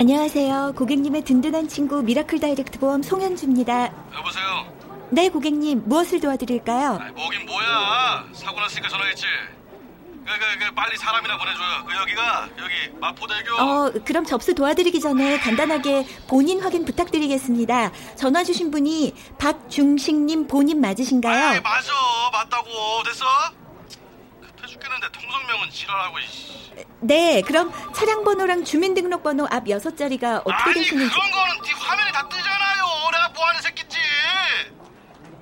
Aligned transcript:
안녕하세요. 0.00 0.74
고객님의 0.76 1.22
든든한 1.24 1.68
친구 1.68 2.02
미라클 2.02 2.38
다이렉트 2.38 2.78
보험 2.78 3.02
송현주입니다. 3.02 3.92
여보세요. 4.16 4.72
네, 5.10 5.28
고객님 5.28 5.82
무엇을 5.86 6.20
도와드릴까요? 6.20 6.98
아이, 7.00 7.10
뭐긴 7.12 7.44
뭐야. 7.46 8.26
사고 8.32 8.60
났으니까 8.60 8.88
전화했지. 8.88 9.24
그, 10.24 10.32
그, 10.38 10.66
그, 10.66 10.74
빨리 10.74 10.96
사람이나 10.96 11.36
보내줘요. 11.38 11.84
그 11.86 11.96
여기가 11.96 12.48
여기 12.58 12.98
마포대교. 13.00 13.56
어, 13.56 13.92
그럼 14.04 14.24
접수 14.24 14.54
도와드리기 14.54 15.00
전에 15.00 15.38
간단하게 15.40 16.06
본인 16.28 16.60
확인 16.60 16.84
부탁드리겠습니다. 16.84 17.90
전화 18.14 18.44
주신 18.44 18.70
분이 18.70 19.14
박중식님 19.38 20.46
본인 20.46 20.80
맞으신가요? 20.80 21.44
아이, 21.44 21.60
맞아. 21.60 21.90
맞다고. 22.32 22.68
됐어? 23.04 23.24
죽겠는데 24.98 25.08
통성명은 25.12 25.70
지랄하고. 25.70 26.18
이씨. 26.18 26.68
네, 27.00 27.40
그럼 27.42 27.72
차량 27.94 28.24
번호랑 28.24 28.64
주민등록번호 28.64 29.46
앞 29.50 29.68
여섯 29.68 29.96
자리가 29.96 30.38
어떻게 30.44 30.54
아니 30.70 30.74
되시는지. 30.74 31.14
그런 31.14 31.30
거는 31.30 31.62
네 31.62 31.72
화면에 31.72 32.12
다 32.12 32.28
뜨잖아요. 32.28 33.10
내가 33.12 33.28
뭐 33.34 33.44
하는 33.46 33.60
새끼지. 33.62 33.98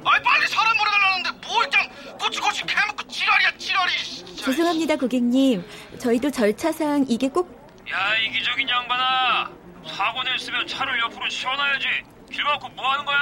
아이 0.04 0.22
빨리 0.22 0.46
사람 0.46 0.76
보내달라는데 0.76 1.30
뭘 1.48 1.68
그냥 1.68 1.88
꼬치꼬치 2.18 2.64
캐먹고 2.66 3.02
지랄이야 3.08 3.50
지랄이. 3.58 3.92
진짜. 4.04 4.44
죄송합니다, 4.44 4.96
고객님. 4.96 5.64
저희도 5.98 6.30
절차상 6.30 7.06
이게 7.08 7.28
꼭 7.28 7.56
야 7.88 8.16
이기적인 8.16 8.68
양반아 8.68 9.48
사고 9.86 10.20
냈으면 10.24 10.66
차를 10.66 10.98
옆으로 11.02 11.28
치워놔야지 11.28 11.86
길 12.32 12.42
막고 12.42 12.68
뭐 12.70 12.90
하는 12.90 13.04
거야 13.04 13.16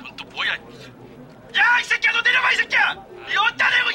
이건 0.00 0.16
또 0.16 0.24
뭐야? 0.24 0.50
야 0.54 1.78
이 1.78 1.84
새끼야 1.84 2.12
너 2.12 2.22
내려봐 2.22 2.52
이 2.52 2.56
새끼야. 2.56 2.96
이거 3.30 3.42
어디다 3.44 3.68
대고. 3.68 3.90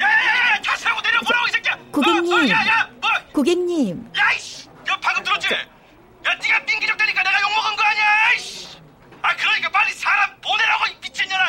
야야야야 0.00 0.62
차 0.62 0.76
세우고 0.76 1.00
내려보라고 1.00 1.46
이 1.48 1.50
새끼야. 1.52 1.78
고객님. 1.92 2.32
어, 2.32 2.36
어, 2.36 2.40
야 2.48 2.66
야 2.66 2.90
뭐? 3.00 3.10
고객님. 3.32 4.10
야 4.18 4.32
이씨. 4.32 4.68
야 4.88 4.98
방금 5.02 5.22
들었지? 5.24 5.48
야 5.54 6.34
네가 6.42 6.64
빙기적대니까 6.64 7.22
내가 7.22 7.40
욕 7.42 7.50
먹은 7.54 7.76
거 7.76 7.82
아니야? 7.82 8.04
이씨. 8.36 8.78
아 9.22 9.34
그러니까 9.36 9.68
빨리 9.70 9.92
사람 9.92 10.30
보내라고 10.40 10.84
이 10.86 10.96
미친년아. 11.02 11.44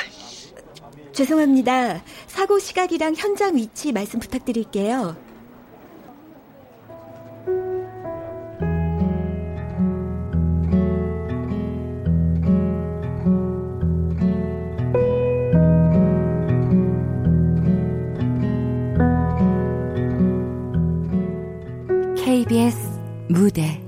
죄송합니다. 1.14 2.02
사고 2.28 2.60
시각이랑 2.60 3.16
현장 3.16 3.56
위치 3.56 3.92
말씀 3.92 4.20
부탁드릴게요. 4.20 5.18
KBS 22.30 22.78
무대. 23.28 23.82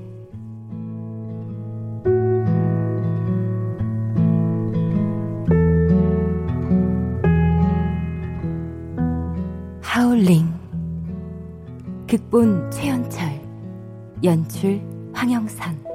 하울링. 9.84 10.48
극본 12.08 12.72
최연철. 12.72 13.40
연출 14.24 14.82
황영선 15.14 15.91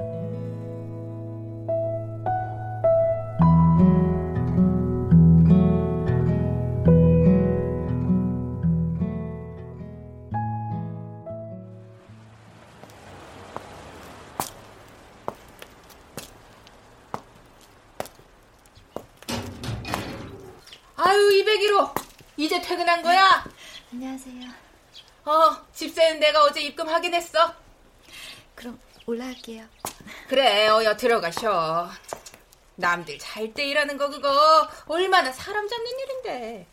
입금 26.87 26.93
확인했어? 26.93 27.53
그럼 28.55 28.79
올라갈게요. 29.05 29.65
그래 30.29 30.67
어여 30.69 30.95
들어가셔. 30.95 31.89
남들 32.75 33.19
잘 33.19 33.53
때 33.53 33.65
일하는 33.67 33.97
거 33.97 34.09
그거. 34.09 34.67
얼마나 34.87 35.31
사람 35.31 35.67
잡는 35.67 35.99
일인데 35.99 36.67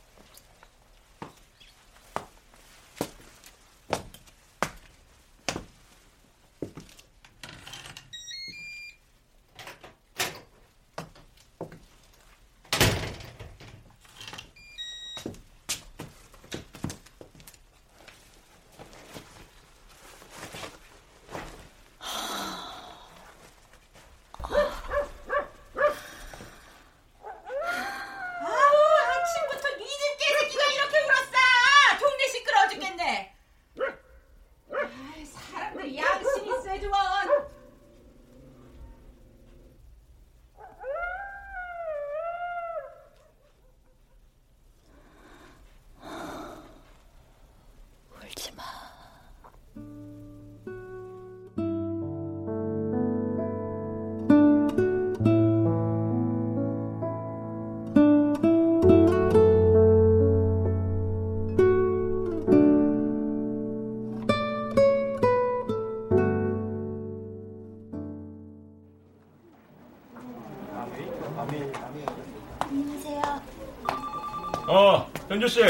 씨 75.54 75.60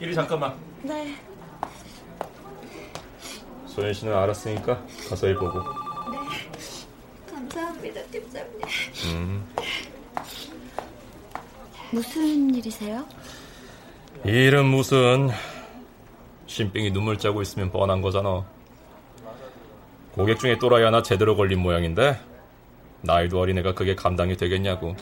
이리 0.00 0.14
잠깐만 0.14 0.54
네. 0.82 1.16
소연 3.66 3.94
씨는 3.94 4.14
알았으니까 4.14 4.84
가서 5.08 5.26
일 5.26 5.36
보고 5.36 5.62
감사합니다, 7.30 8.02
팀장님. 8.10 8.60
음. 9.06 9.54
무슨 11.90 12.54
일이세요? 12.54 13.02
이 14.26 14.28
일은 14.28 14.66
무슨 14.66 15.30
신빙이 16.44 16.90
눈물 16.90 17.16
짜고 17.16 17.40
있으면 17.40 17.70
뻔한 17.70 18.02
거잖아 18.02 18.44
고객 20.12 20.38
중에 20.38 20.58
또라이 20.58 20.82
하나 20.82 21.02
제대로 21.02 21.34
걸린 21.34 21.60
모양인데 21.60 22.20
나이도 23.00 23.40
어린애가 23.40 23.72
그게 23.72 23.94
감당이 23.94 24.36
되겠냐고 24.36 24.94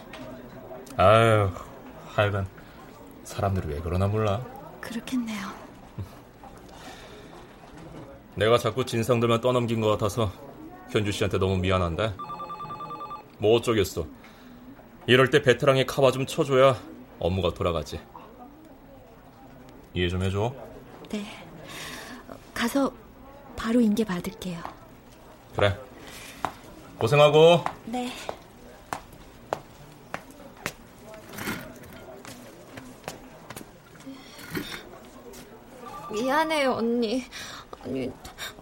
아유 0.96 1.50
하여간 2.14 2.61
사람들이 3.24 3.68
왜 3.74 3.80
그러나 3.82 4.06
몰라 4.08 4.44
그렇겠네요. 4.80 5.48
내가 8.34 8.58
자꾸 8.58 8.84
진상들만 8.84 9.40
떠넘긴 9.40 9.80
것 9.80 9.88
같아서 9.90 10.32
현주 10.90 11.12
씨한테 11.12 11.38
너무 11.38 11.56
미안한데 11.58 12.14
뭐 13.38 13.56
어쩌겠어 13.56 14.06
이럴 15.06 15.30
때 15.30 15.42
베테랑이 15.42 15.86
카바 15.86 16.12
좀 16.12 16.26
쳐줘야 16.26 16.76
업무가 17.18 17.52
돌아가지 17.54 18.00
이해 19.94 20.08
좀 20.08 20.22
해줘 20.22 20.54
네. 21.10 21.24
가서 22.54 22.92
바로 23.56 23.80
인계 23.80 24.04
받을게요. 24.04 24.60
그래 25.54 25.76
고생하고 26.98 27.62
네. 27.86 28.10
미안해요, 36.12 36.72
언니. 36.72 37.24
아니, 37.84 38.10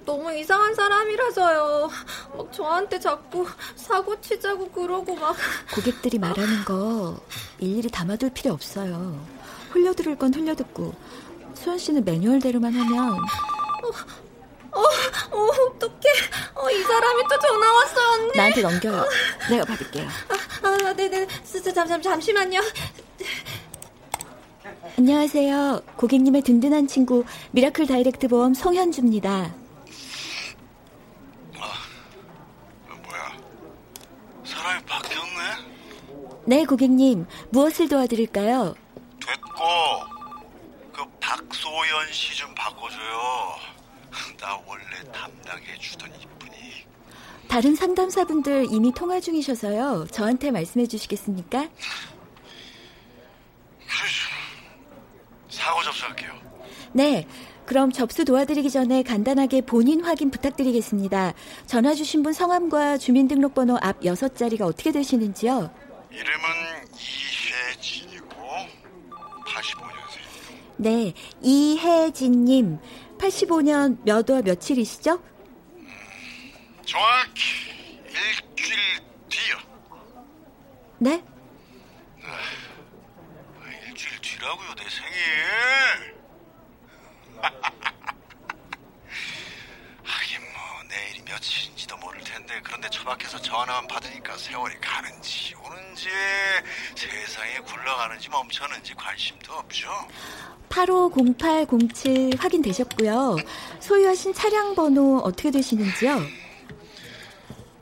너무 0.05 0.32
이상한 0.32 0.75
사람이라서요. 0.75 1.91
막 2.37 2.52
저한테 2.52 2.99
자꾸 2.99 3.47
사고 3.76 4.19
치자고 4.20 4.70
그러고 4.70 5.14
막. 5.17 5.37
고객들이 5.75 6.19
말하는 6.19 6.64
거 6.64 7.20
일일이 7.58 7.91
담아둘 7.91 8.31
필요 8.31 8.52
없어요. 8.52 9.20
흘려들을 9.70 10.17
건 10.17 10.32
흘려듣고 10.32 10.94
수현 11.55 11.79
씨는 11.79 12.05
매뉴얼대로만 12.05 12.73
하면 12.73 13.19
어, 14.73 14.81
어, 14.81 15.47
어떡해. 15.47 16.08
어, 16.55 16.70
이 16.70 16.82
사람이 16.82 17.23
또 17.29 17.38
전화 17.41 17.73
왔어요, 17.73 18.06
언니. 18.12 18.37
나한테 18.37 18.62
넘겨요. 18.62 19.05
내가 19.50 19.64
받을게요. 19.64 20.06
아, 20.62 20.69
아 20.69 20.93
네네. 20.94 21.26
잠, 21.75 21.87
잠, 21.88 22.00
잠시만요. 22.00 22.61
안녕하세요. 25.05 25.81
고객님의 25.97 26.43
든든한 26.43 26.87
친구 26.87 27.25
미라클 27.52 27.87
다이렉트 27.87 28.29
보험 28.29 28.52
송현주입니다. 28.52 29.55
뭐야? 31.56 33.32
사람이 34.44 34.85
바뀌었네? 34.85 36.44
네, 36.44 36.67
고객님. 36.67 37.25
무엇을 37.49 37.88
도와드릴까요? 37.88 38.75
됐고 39.26 39.64
그 40.93 41.02
박소연 41.19 42.12
씨 42.12 42.37
좀 42.37 42.55
바꿔줘요. 42.55 43.55
나 44.38 44.61
원래 44.67 44.85
담당해 45.11 45.79
주던 45.81 46.11
이분이. 46.11 46.52
다른 47.49 47.75
상담사분들 47.75 48.67
이미 48.70 48.93
통화 48.93 49.19
중이셔서요. 49.19 50.08
저한테 50.11 50.50
말씀해 50.50 50.87
주시겠습니까? 50.87 51.61
그러죠. 53.88 54.29
사고 55.61 55.83
접수할게요. 55.83 56.33
네. 56.93 57.27
그럼 57.67 57.93
접수 57.93 58.25
도와드리기 58.25 58.69
전에 58.71 59.03
간단하게 59.05 59.61
본인 59.61 60.03
확인 60.05 60.31
부탁드리겠습니다. 60.31 61.35
전화 61.67 61.95
주신 61.95 62.23
분 62.23 62.33
성함과 62.33 62.99
주민등록번호 62.99 63.79
앞 63.81 64.05
여섯 64.05 64.35
자리가 64.35 64.67
어떻게 64.67 64.91
되시는지요? 64.91 65.71
이름은 66.11 66.49
이혜진이고 66.95 68.27
85년생. 69.47 70.21
네. 70.79 71.12
이혜진님. 71.43 72.79
85년 73.19 73.99
몇 74.05 74.31
월 74.31 74.43
며칠이시죠? 74.43 75.23
정확히 76.87 77.43
일주일 78.07 78.79
뒤요. 79.29 79.57
네? 80.99 81.23
아, 82.25 82.39
일주일 84.40 84.50
뒤라고요, 84.50 84.75
내 84.75 84.84
생일. 84.88 85.12
하긴 90.02 90.40
뭐 90.40 90.82
내일이 90.88 91.22
며칠인지도 91.22 91.96
모를 91.98 92.20
텐데 92.25 92.60
그런데 92.64 92.88
처박혀서 92.90 93.40
전화만 93.42 93.87
받으니까 93.87 94.37
세월이 94.37 94.75
가는지 94.81 95.54
오는지 95.54 96.08
세상에 96.96 97.58
굴러가는지 97.60 98.28
멈췄는지 98.31 98.94
관심도 98.94 99.52
없죠. 99.52 99.88
850807 100.70 102.38
확인되셨고요. 102.38 103.37
소유하신 103.81 104.34
차량 104.34 104.75
번호 104.75 105.19
어떻게 105.19 105.50
되시는지요? 105.50 106.20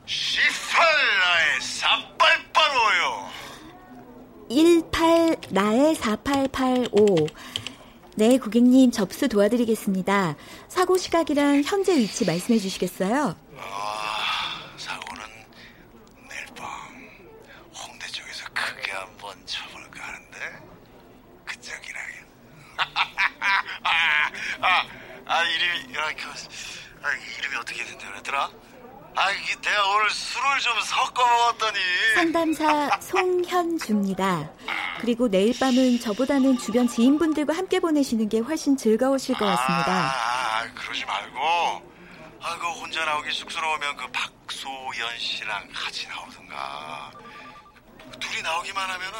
18나 0.05 0.58
18 4.49 5.37
나의 5.51 5.93
4885. 5.93 7.27
네, 8.15 8.39
고객님 8.39 8.89
접수 8.91 9.27
도와드리겠습니다. 9.27 10.35
사고 10.67 10.97
시각이랑 10.97 11.61
현재 11.63 11.95
위치 11.95 12.25
말씀해 12.25 12.57
주시겠어요? 12.57 13.35
아, 13.57 14.73
사고는 14.75 15.23
내일 16.27 16.45
밤 16.55 16.67
홍대 17.77 18.07
쪽에서 18.07 18.45
크게 18.51 18.91
한번 18.91 19.37
쳐볼까 19.45 20.03
하는데 20.03 20.37
그쪽이랑 21.45 22.03
아, 23.83 24.31
아, 24.61 24.85
아 25.25 25.43
이름이 25.43 25.95
아, 25.95 26.07
그, 26.15 27.05
아, 27.05 27.11
이름이 27.37 27.55
어떻게 27.55 27.85
된다 27.85 28.09
그랬더라? 28.09 28.49
아, 29.19 29.31
이게 29.31 29.53
내가 29.59 29.85
오늘 29.95 30.09
술을 30.09 30.59
좀 30.59 30.73
섞어 30.81 31.27
먹었더니 31.27 31.77
상담사 32.15 32.99
송현주입니다. 33.01 34.49
그리고 35.01 35.27
내일 35.27 35.53
밤은 35.59 35.99
저보다는 35.99 36.57
주변 36.57 36.87
지인분들과 36.87 37.53
함께 37.53 37.81
보내시는 37.81 38.29
게 38.29 38.39
훨씬 38.39 38.77
즐거우실 38.77 39.35
것 39.35 39.45
같습니다. 39.45 39.91
아, 39.91 40.61
아, 40.61 40.73
그러지 40.73 41.03
말고 41.03 41.37
아, 42.41 42.57
그 42.59 42.67
혼자 42.79 43.03
나오기 43.03 43.29
쑥스러우면 43.29 43.97
그 43.97 44.07
박소연 44.09 45.17
씨랑 45.17 45.67
같이 45.73 46.07
나오든가 46.07 47.11
둘이 48.21 48.41
나오기만 48.41 48.89
하면은 48.89 49.19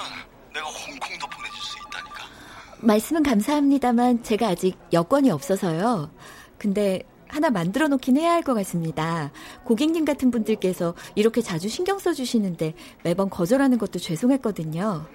내가 0.53 0.65
홍콩도 0.67 1.27
보내줄 1.27 1.57
수 1.61 1.77
있다니까. 1.77 2.23
말씀은 2.77 3.23
감사합니다만 3.23 4.23
제가 4.23 4.47
아직 4.47 4.79
여건이 4.93 5.29
없어서요. 5.29 6.09
근데 6.57 7.03
하나 7.29 7.49
만들어 7.49 7.87
놓긴 7.87 8.17
해야 8.17 8.31
할 8.33 8.43
것 8.43 8.53
같습니다. 8.55 9.31
고객님 9.65 10.05
같은 10.05 10.31
분들께서 10.31 10.95
이렇게 11.15 11.41
자주 11.41 11.67
신경 11.69 11.99
써주시는데 11.99 12.73
매번 13.03 13.29
거절하는 13.29 13.77
것도 13.77 13.99
죄송했거든요. 13.99 15.05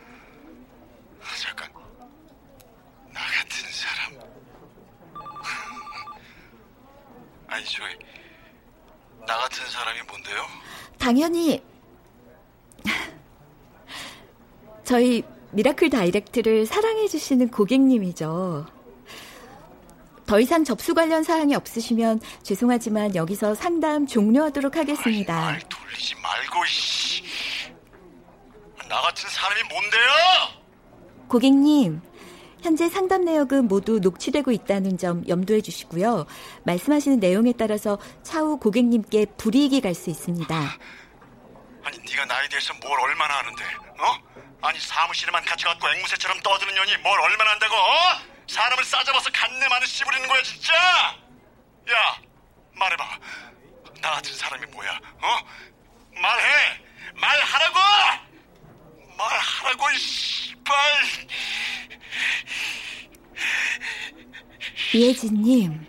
아, 1.20 1.24
잠깐. 1.40 1.68
나 3.12 3.20
같은 3.20 3.68
사람. 3.72 4.12
아니, 7.48 7.64
저기, 7.64 7.96
나 9.26 9.36
같은 9.38 9.64
사람이 9.66 10.00
뭔데요? 10.08 10.36
당연히 10.98 11.62
저희 14.84 15.22
미라클 15.52 15.88
다이렉트를 15.88 16.66
사랑해 16.66 17.08
주시는 17.08 17.48
고객님이죠. 17.48 18.66
더 20.26 20.40
이상 20.40 20.64
접수 20.64 20.94
관련 20.94 21.22
사항이 21.22 21.54
없으시면 21.54 22.20
죄송하지만 22.42 23.14
여기서 23.14 23.54
상담 23.54 24.06
종료하도록 24.06 24.76
하겠습니다. 24.76 25.34
아이, 25.34 25.52
말 25.52 25.60
돌리지 25.68 26.14
말고, 26.16 26.64
씨. 26.66 27.22
나 28.88 29.00
같은 29.02 29.28
사람이 29.28 29.62
뭔데요? 29.64 30.02
고객님, 31.28 32.00
현재 32.62 32.88
상담 32.88 33.24
내역은 33.24 33.68
모두 33.68 33.98
녹취되고 33.98 34.50
있다는 34.50 34.96
점 34.96 35.26
염두해 35.28 35.60
주시고요. 35.60 36.26
말씀하시는 36.64 37.18
내용에 37.20 37.52
따라서 37.58 37.98
차후 38.22 38.58
고객님께 38.58 39.26
불이익이 39.36 39.80
갈 39.82 39.94
수 39.94 40.08
있습니다. 40.10 40.54
아니, 40.56 41.98
네가 41.98 42.24
나에 42.24 42.48
대해서 42.48 42.72
뭘 42.82 42.98
얼마나 42.98 43.38
아는데, 43.40 43.62
어? 44.00 44.46
아니, 44.62 44.78
사무실에만 44.80 45.44
같이 45.44 45.64
갔고 45.66 45.86
앵무새처럼 45.86 46.40
떠드는 46.40 46.74
년이 46.74 46.96
뭘 47.02 47.20
얼마나 47.20 47.50
안다고, 47.52 47.74
어? 47.74 48.33
사람을 48.46 48.84
싸잡아서 48.84 49.30
간내만을 49.32 49.86
씨부리는 49.86 50.28
거야, 50.28 50.42
진짜? 50.42 50.72
야, 50.74 52.20
말해봐. 52.72 53.18
나 54.00 54.10
같은 54.12 54.34
사람이 54.34 54.66
뭐야, 54.66 55.00
어? 55.22 56.20
말해! 56.20 56.80
말하라고! 57.14 57.78
말하라고, 59.16 59.90
씨발! 59.96 60.74
이혜진님, 64.92 65.86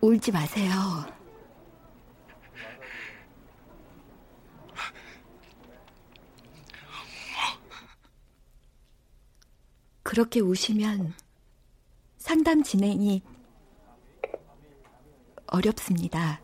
울지 0.00 0.30
마세요. 0.32 1.17
그렇게 10.08 10.40
우시면 10.40 11.12
상담 12.16 12.62
진행이 12.62 13.20
어렵습니다. 15.48 16.40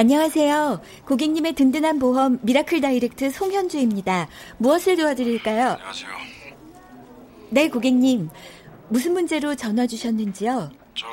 안녕하세요. 0.00 0.80
고객님의 1.06 1.54
든든한 1.54 1.98
보험 1.98 2.38
미라클 2.42 2.80
다이렉트 2.80 3.30
송현주입니다. 3.32 4.28
무엇을 4.58 4.96
도와드릴까요? 4.96 5.70
안녕하세요. 5.72 6.10
네, 7.50 7.68
고객님. 7.68 8.30
무슨 8.90 9.12
문제로 9.12 9.56
전화 9.56 9.88
주셨는지요? 9.88 10.70
저 10.94 11.06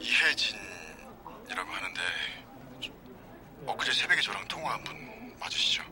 이혜진이라고 0.00 1.70
하는데 1.70 2.00
저, 2.80 2.90
엊그제 3.70 3.92
새벽에 3.92 4.20
저랑 4.20 4.44
통화한 4.48 4.82
분 4.82 4.96
맞으시죠? 5.38 5.84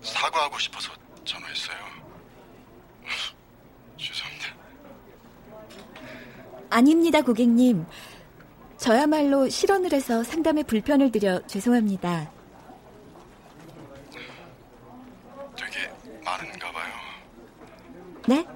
사과하고 0.00 0.58
싶어서 0.58 0.92
전화했어요. 1.26 1.76
죄송합니다. 3.98 4.60
아닙니다, 6.70 7.20
고객님. 7.20 7.84
저야말로 8.80 9.46
실언을 9.46 9.92
해서 9.92 10.24
상담에 10.24 10.62
불편을 10.62 11.12
드려 11.12 11.46
죄송합니다. 11.46 12.30
되게 15.54 15.92
많은가 16.24 16.72
봐요. 16.72 16.92
네? 18.26 18.46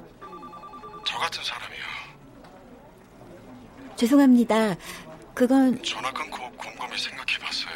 저 1.07 1.19
같은 1.19 1.45
사람이요. 1.45 1.85
죄송합니다. 3.97 4.75
그건 5.35 5.83
전화 5.83 6.11
끊고 6.11 6.50
곰곰이 6.52 6.97
생각해 6.97 7.38
봤어요. 7.38 7.75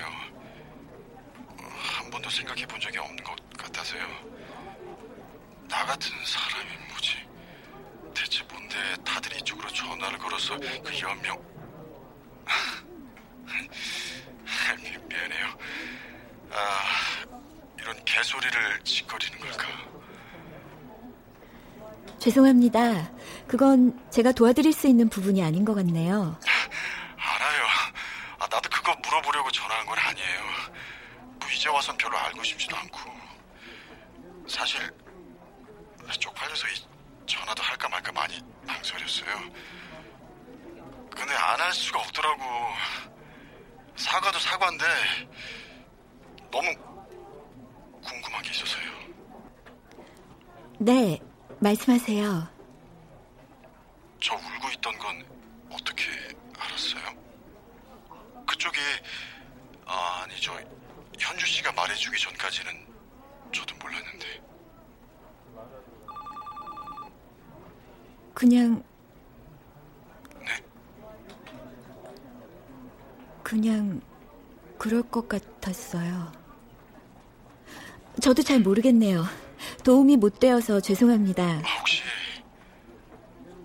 한 1.58 2.10
번도 2.10 2.30
생각해 2.30 2.66
본 2.66 2.80
적이 2.80 2.96
없는 2.96 3.24
것 3.24 3.36
같아서요. 3.58 4.02
나 5.68 5.84
같은 5.84 6.10
사람이 6.24 6.70
뭐지? 6.88 7.28
대체 8.14 8.42
뭔데 8.44 8.76
다들 9.04 9.36
이쪽으로 9.36 9.68
전화를 9.68 10.18
걸어서 10.18 10.56
그 10.56 10.98
연명... 11.02 11.46
미안해요. 15.08 15.46
아, 16.50 17.26
이런 17.80 18.04
개소리를 18.04 18.80
짓거리는 18.84 19.38
걸까? 19.38 19.66
죄송합니다. 22.32 23.10
그건 23.46 23.98
제가 24.10 24.32
도와드릴 24.32 24.72
수 24.74 24.86
있는 24.86 25.08
부분이 25.08 25.42
아닌 25.42 25.64
것 25.64 25.74
같네요. 25.74 26.38
알아요. 27.16 27.62
아, 28.38 28.46
나도 28.50 28.68
그거 28.68 28.94
물어보려고 29.02 29.50
전화한 29.50 29.86
건 29.86 29.98
아니에요. 29.98 30.40
뭐 31.40 31.48
이제 31.54 31.68
와선 31.70 31.96
별로 31.96 32.18
알고 32.18 32.42
싶지도 32.42 32.76
않고. 32.76 32.98
사실 34.46 34.80
쪽팔려서 36.20 36.66
전화도 37.26 37.62
할까 37.62 37.88
말까 37.88 38.12
많이 38.12 38.38
망설였어요. 38.66 39.30
근데 41.10 41.34
안 41.34 41.60
할 41.60 41.72
수가 41.72 42.00
없더라고. 42.00 42.42
사과도 43.96 44.38
사과인데 44.38 44.84
너무 46.50 46.68
궁금한 48.04 48.42
게 48.42 48.50
있어서요. 48.50 48.98
네, 50.78 51.18
말씀하세요. 51.60 52.48
저 54.20 54.34
울고 54.34 54.70
있던 54.76 54.98
건 54.98 55.24
어떻게 55.70 56.04
알았어요? 56.56 57.02
그쪽이 58.46 58.78
아, 59.84 60.22
아니 60.22 60.40
저 60.40 60.52
현주 61.18 61.46
씨가 61.46 61.72
말해주기 61.72 62.18
전까지는 62.20 62.72
저도 63.52 63.74
몰랐는데 63.76 64.42
그냥 68.34 68.82
네? 70.40 70.64
그냥 73.42 74.00
그럴 74.78 75.02
것 75.02 75.28
같았어요. 75.28 76.32
저도 78.20 78.42
잘 78.42 78.60
모르겠네요. 78.60 79.24
도움이 79.84 80.16
못 80.16 80.38
되어서 80.40 80.80
죄송합니다. 80.80 81.42
아, 81.42 81.78
혹시 81.78 82.02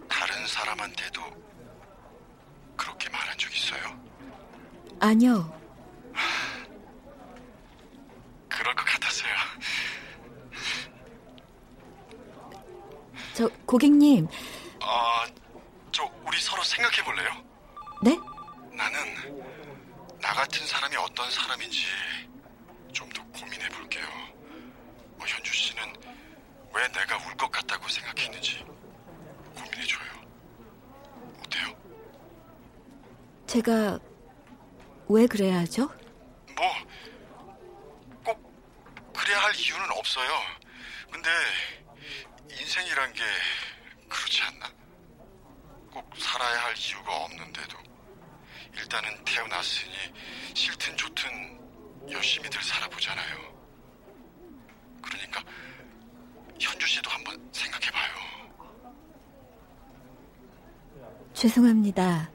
다른 0.10 0.46
사람한테도 0.48 1.22
그렇게 2.76 3.10
말한 3.10 3.38
적 3.38 3.54
있어요? 3.56 3.82
아니요. 5.00 5.62
그럴 8.50 8.74
것 8.76 8.86
같았어요. 8.86 9.32
저 13.34 13.48
고객님, 13.66 14.28
아, 14.82 15.26
저 15.92 16.04
우리 16.28 16.40
서로 16.40 16.64
생각해 16.64 17.04
볼래요? 17.04 17.30
네? 18.04 18.18
나는 18.72 19.42
나 20.22 20.34
같은 20.34 20.66
사람이 20.68 20.96
어떤 20.98 21.30
사람인지 21.32 21.86
좀 22.92 23.10
더 23.10 23.24
고민해 23.40 23.68
볼게요. 23.70 24.06
어, 25.20 25.24
현주 25.26 25.52
씨는 25.52 25.84
왜 26.74 26.88
내가 26.90 27.18
울 27.18 27.36
것 27.38 27.52
같다고 27.52 27.88
생각했는지 27.88 28.64
고민해 29.56 29.86
줘요. 29.86 30.12
어때요? 31.46 31.76
제가 33.48 34.00
왜 35.10 35.28
그래야 35.28 35.60
하죠? 35.60 35.88
뭐 36.56 36.74
꼭 38.24 39.14
그래야 39.14 39.40
할 39.42 39.56
이유는 39.56 39.92
없어요. 39.92 40.30
근데 41.12 41.30
인생이란 42.50 43.14
게 43.14 43.22
그렇지 44.10 44.42
않나? 44.44 44.72
꼭 45.92 46.10
살아야 46.18 46.64
할 46.66 46.78
이유가 46.78 47.16
없는데도 47.26 47.78
일단은 48.76 49.24
태어났으니 49.26 49.94
싫든 50.56 50.98
좋든 50.98 52.10
열심히들 52.12 52.62
살아보잖아요. 52.64 53.54
그러니까 55.02 55.44
현주 56.64 56.88
씨도 56.88 57.10
한번 57.10 57.38
생각해봐요. 57.52 58.14
죄송합니다. 61.34 62.30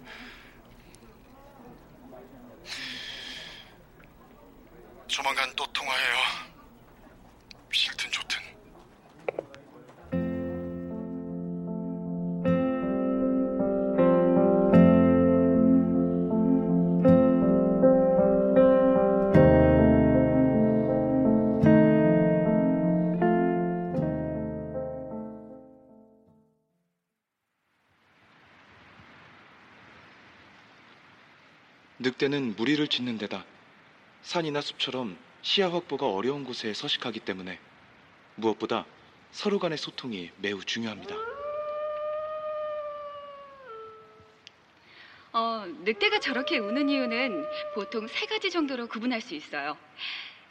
늑대는 32.29 32.57
무리를 32.57 32.87
짓는 32.87 33.17
데다 33.19 33.45
산이나 34.23 34.61
숲처럼 34.61 35.17
시야 35.41 35.71
확보가 35.73 36.09
어려운 36.09 36.45
곳에 36.45 36.75
서식하기 36.75 37.21
때문에 37.21 37.59
무엇보다 38.35 38.85
서로 39.31 39.59
간의 39.59 39.79
소통이 39.79 40.31
매우 40.37 40.63
중요합니다. 40.63 41.17
어, 45.33 45.65
늑대가 45.85 46.21
저렇게 46.21 46.59
우는 46.59 46.89
이유는 46.89 47.47
보통 47.75 48.07
세 48.09 48.27
가지 48.27 48.51
정도로 48.51 48.89
구분할 48.89 49.21
수 49.21 49.35
있어요. 49.35 49.77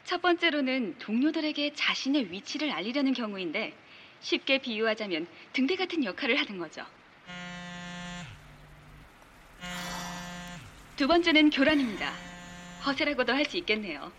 첫 0.04 0.20
번째로는 0.20 0.98
동료들에게 0.98 1.74
자신의 1.74 2.32
위치를 2.32 2.70
알리려는 2.72 3.12
경우인데 3.12 3.74
쉽게 4.20 4.58
비유하자면 4.58 5.26
등대 5.52 5.76
같은 5.76 6.04
역할을 6.04 6.36
하는 6.36 6.58
거죠. 6.58 6.84
두 10.98 11.06
번째는 11.06 11.50
교란입니다. 11.50 12.12
허세라고도 12.84 13.32
할 13.32 13.44
수 13.46 13.56
있겠네요. 13.58 14.12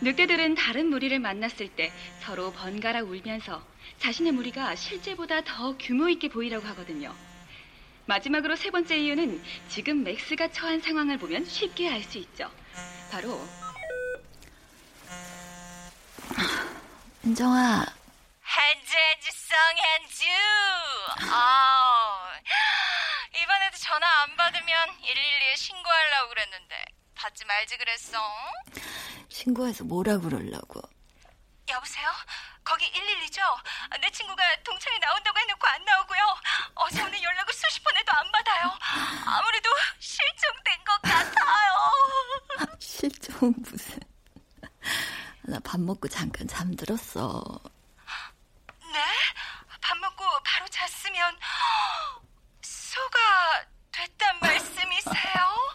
늑대들은 0.00 0.54
다른 0.54 0.86
무리를 0.86 1.18
만났을 1.18 1.68
때 1.68 1.92
서로 2.20 2.52
번갈아 2.52 3.02
울면서 3.02 3.62
자신의 3.98 4.32
무리가 4.32 4.74
실제보다 4.76 5.42
더 5.42 5.76
규모 5.76 6.08
있게 6.08 6.28
보이려고 6.28 6.66
하거든요. 6.68 7.14
마지막으로 8.06 8.56
세 8.56 8.70
번째 8.70 8.96
이유는 8.96 9.42
지금 9.68 10.04
맥스가 10.04 10.52
처한 10.52 10.80
상황을 10.80 11.18
보면 11.18 11.44
쉽게 11.44 11.90
알 11.90 12.02
수 12.02 12.16
있죠. 12.16 12.50
바로 13.12 13.38
은정아, 17.26 17.84
한주 18.40 18.96
한주 18.96 19.30
성 19.32 19.58
한주. 19.84 20.24
아 21.30 22.30
이번에도 23.42 23.76
전화 23.78 24.06
안 24.22 24.36
받으면 24.36 24.75
112에 24.86 25.56
신고하려고 25.56 26.28
그랬는데 26.30 26.84
받지 27.14 27.44
말지 27.44 27.76
그랬어. 27.76 28.18
신고해서 29.28 29.84
뭐라 29.84 30.18
그러려고. 30.18 30.80
여보세요? 31.68 32.08
거기 32.64 32.90
112죠? 32.92 33.40
내 34.00 34.10
친구가 34.10 34.42
동창회 34.62 34.98
나온다고 34.98 35.38
해놓고 35.38 35.66
안 35.68 35.84
나오고요. 35.84 36.36
어제 36.74 37.02
오늘 37.02 37.22
연락을 37.22 37.54
수십 37.54 37.82
번 37.82 37.96
해도 37.96 38.12
안 38.12 38.30
받아요. 38.32 38.78
아무래도 39.26 39.70
실종된 39.98 40.84
것 40.84 41.02
같아요. 41.02 42.76
실종 42.80 43.54
무슨. 43.58 43.98
나 45.42 45.58
밥 45.60 45.80
먹고 45.80 46.08
잠깐 46.08 46.46
잠들었어. 46.48 47.42
네? 48.92 49.04
밥 49.80 49.96
먹고 49.98 50.24
바로 50.44 50.66
잤으면 50.68 51.38
소가 52.62 53.64
됐단 53.92 54.38
말씀이세요? 54.40 55.72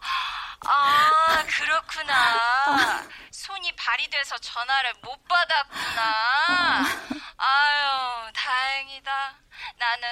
아, 0.66 1.41
그렇구나. 1.52 3.04
손이 3.32 3.76
발휘돼서 3.76 4.38
전화를 4.38 4.94
못 5.04 5.28
받았구나. 5.28 6.86
아유, 7.38 8.32
다행이다. 8.34 9.36
나는, 9.78 10.08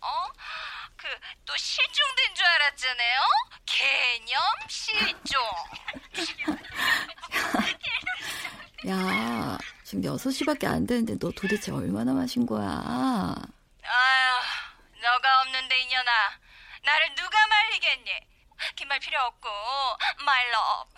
어? 0.00 0.26
그, 0.96 1.08
또 1.44 1.56
실종된 1.56 2.34
줄 2.34 2.44
알았잖아요? 2.46 3.20
개념 3.64 4.40
실종. 4.68 5.42
야, 8.88 9.58
지금 9.84 10.02
6시밖에 10.02 10.66
안 10.66 10.86
되는데 10.86 11.16
너 11.18 11.30
도대체 11.30 11.72
얼마나 11.72 12.12
마신 12.12 12.46
거야? 12.46 12.66
아, 12.68 13.34
이년아. 15.96 16.38
나를 16.84 17.14
누가 17.14 17.46
말리겠니? 17.46 18.35
긴 18.76 18.88
말 18.88 18.98
필요 19.00 19.20
없고. 19.20 19.48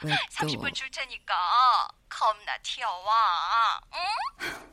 왜 0.03 0.15
30분 0.31 0.63
또? 0.69 0.71
줄 0.73 0.91
테니까 0.91 1.89
겁나 2.09 2.57
튀어와. 2.59 3.81
응? 3.95 4.69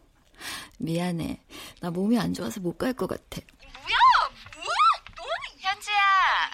미안해. 0.80 1.40
나 1.82 1.90
몸이 1.90 2.20
안 2.20 2.34
좋아서 2.34 2.60
못 2.60 2.78
갈 2.78 2.94
것 2.94 3.08
같아. 3.08 3.42
뭐야? 3.74 3.96
뭐야? 4.56 4.76
너 5.16 5.24
현지야. 5.60 6.52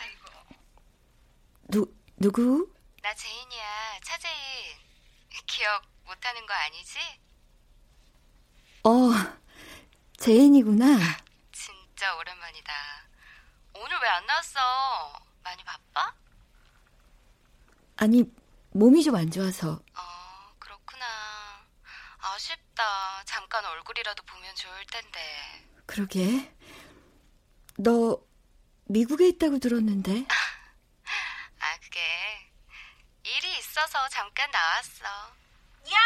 누, 1.70 1.86
누구? 2.18 2.72
나 3.02 3.14
제인이야. 3.14 4.00
차제인. 4.04 4.78
기억 5.48 5.84
못하는 6.06 6.46
거 6.46 6.54
아니지? 6.54 7.00
어, 8.84 8.90
제인이구나. 10.18 10.86
진짜 11.52 12.16
오랜만이다. 12.16 12.74
오늘 13.76 13.98
왜 14.02 14.10
안 14.10 14.26
나왔어? 14.26 14.60
아니, 18.02 18.24
몸이 18.74 19.04
좀 19.04 19.16
안 19.16 19.30
좋아서. 19.30 19.74
어, 19.74 20.54
그렇구나. 20.58 21.06
아쉽다. 22.18 23.24
잠깐 23.26 23.64
얼굴이라도 23.64 24.24
보면 24.24 24.56
좋을 24.56 24.86
텐데. 24.88 25.68
그러게. 25.86 26.52
너 27.78 28.18
미국에 28.86 29.28
있다고 29.30 29.60
들었는데. 29.60 30.26
아, 31.60 31.78
그게 31.84 32.02
일이 33.24 33.58
있어서 33.60 34.10
잠깐 34.10 34.50
나왔어. 34.50 35.06
야! 35.06 35.98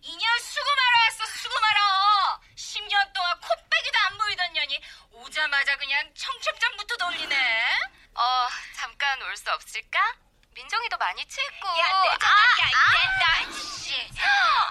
이년 0.00 0.38
수금하러 0.40 0.98
왔어, 1.06 1.26
수금하러! 1.38 2.40
10년 2.56 3.12
동안 3.14 3.40
콧배기도 3.40 3.98
안 4.08 4.18
보이던 4.18 4.52
년이 4.54 4.80
오자마자 5.12 5.76
그냥 5.76 6.12
청첩장부터 6.14 6.96
돌리네. 6.96 7.78
어, 8.14 8.48
잠깐 8.74 9.22
올 9.22 9.36
수 9.36 9.48
없을까? 9.52 10.00
민정이도 10.54 10.96
많이 10.98 11.24
취했고. 11.26 11.68
야, 11.78 12.02
내가 12.02 12.26
야, 12.28 12.68
이 12.68 12.72
된다, 12.92 13.52
씨. 13.58 13.94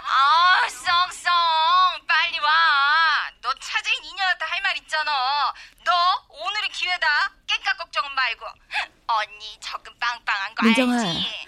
아, 0.06 0.68
썽썽. 0.70 2.08
빨리 2.08 2.40
와. 2.40 3.32
너 3.42 3.54
차재인 3.56 4.04
이년한테 4.04 4.46
할 4.46 4.62
말 4.62 4.78
있잖아. 4.78 5.54
너 5.84 5.92
오늘이 6.30 6.70
기회다. 6.70 7.08
깽깍 7.48 7.78
걱정은 7.80 8.14
말고. 8.14 8.46
언니 9.08 9.58
적금 9.60 9.98
빵빵한 10.00 10.56
거 10.56 10.64
민정아. 10.66 11.02
알지? 11.02 11.48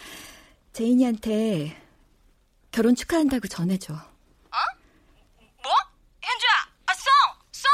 제인이한테 0.74 1.80
결혼 2.72 2.96
축하한다고 2.96 3.48
전해줘. 3.48 3.94
어? 3.94 4.58
뭐? 5.62 5.76
현주야, 6.22 6.68
아, 6.88 6.94
썽! 6.96 7.12
썽! 7.52 7.70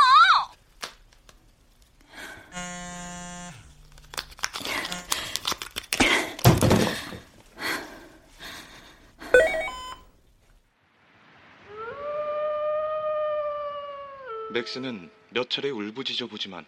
맥스는 14.52 15.12
몇 15.30 15.48
차례 15.52 15.70
울부짖어 15.70 16.26
보지만 16.26 16.66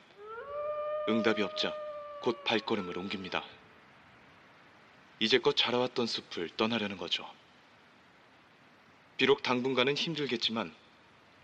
응답이 1.09 1.41
없자 1.41 1.73
곧 2.21 2.43
발걸음을 2.43 2.95
옮깁니다. 2.95 3.43
이제껏 5.19 5.57
자라왔던 5.57 6.05
숲을 6.05 6.49
떠나려는 6.57 6.97
거죠. 6.97 7.27
비록 9.17 9.41
당분간은 9.41 9.95
힘들겠지만 9.95 10.71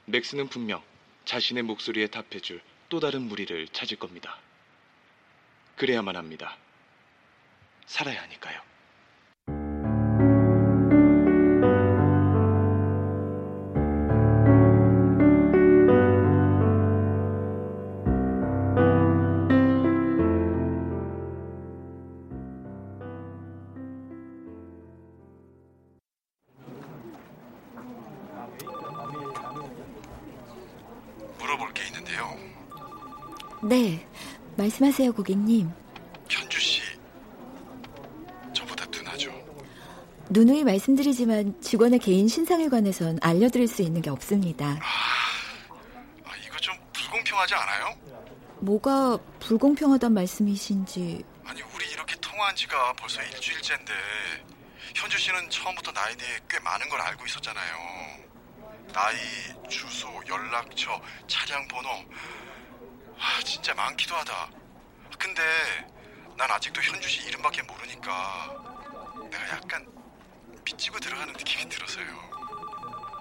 맥스는 0.06 0.48
분명 0.48 0.84
자신의 1.26 1.64
목소리에 1.64 2.06
답해줄 2.06 2.62
또 2.90 3.00
다른 3.00 3.24
무리를 3.24 3.68
찾을 3.70 3.98
겁니다. 3.98 4.38
그래야만 5.76 6.16
합니다. 6.16 6.56
살아야 7.88 8.22
하니까요. 8.22 8.62
말씀하세요, 34.78 35.14
고객님. 35.14 35.72
현주 36.30 36.60
씨, 36.60 36.82
저보다 38.54 38.86
누나죠. 38.86 39.32
누누이 40.30 40.64
말씀드리지만 40.64 41.60
직원의 41.62 42.00
개인 42.00 42.28
신상에 42.28 42.68
관해선 42.68 43.20
알려드릴 43.22 43.68
수 43.68 43.82
있는 43.82 44.02
게 44.02 44.10
없습니다. 44.10 44.78
아, 46.26 46.36
이거 46.46 46.58
좀 46.58 46.76
불공평하지 46.94 47.56
않아요? 47.56 47.96
뭐가 48.60 49.18
불공평하단 49.40 50.14
말씀이신지. 50.14 51.24
아니, 51.46 51.62
우리 51.62 51.90
이렇게 51.92 52.16
통화한 52.20 52.56
지가 52.56 52.94
벌써 52.94 53.22
일주일째인데 53.24 53.94
현주 54.96 55.18
씨는 55.18 55.50
처음부터 55.50 55.92
나에 55.92 56.16
대해 56.16 56.40
꽤 56.50 56.60
많은 56.60 56.88
걸 56.90 57.02
알고 57.02 57.26
있었잖아요. 57.26 58.28
나이, 58.94 59.16
주소, 59.70 60.08
연락처, 60.28 61.02
차량 61.28 61.68
번호. 61.68 61.90
아, 63.20 63.42
진짜 63.44 63.74
많기도 63.74 64.16
하다. 64.16 64.50
근데 65.18 65.42
난 66.38 66.50
아직도 66.52 66.82
현주 66.82 67.08
씨 67.10 67.28
이름밖에 67.28 67.62
모르니까 67.64 68.54
내가 69.32 69.50
약간 69.50 69.86
빚지고 70.64 71.00
들어가는 71.00 71.34
느낌이 71.34 71.68
들어서요. 71.70 72.06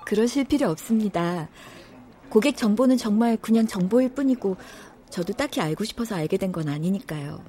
그러실 0.05 0.45
필요 0.45 0.69
없습니다. 0.71 1.49
고객 2.29 2.57
정보는 2.57 2.97
정말 2.97 3.37
그냥 3.37 3.67
정보일 3.67 4.15
뿐이고 4.15 4.57
저도 5.11 5.33
딱히 5.33 5.61
알고 5.61 5.85
싶어서 5.85 6.17
알게 6.17 6.37
된 6.37 6.53
건 6.53 6.69
아니니까요. 6.69 7.43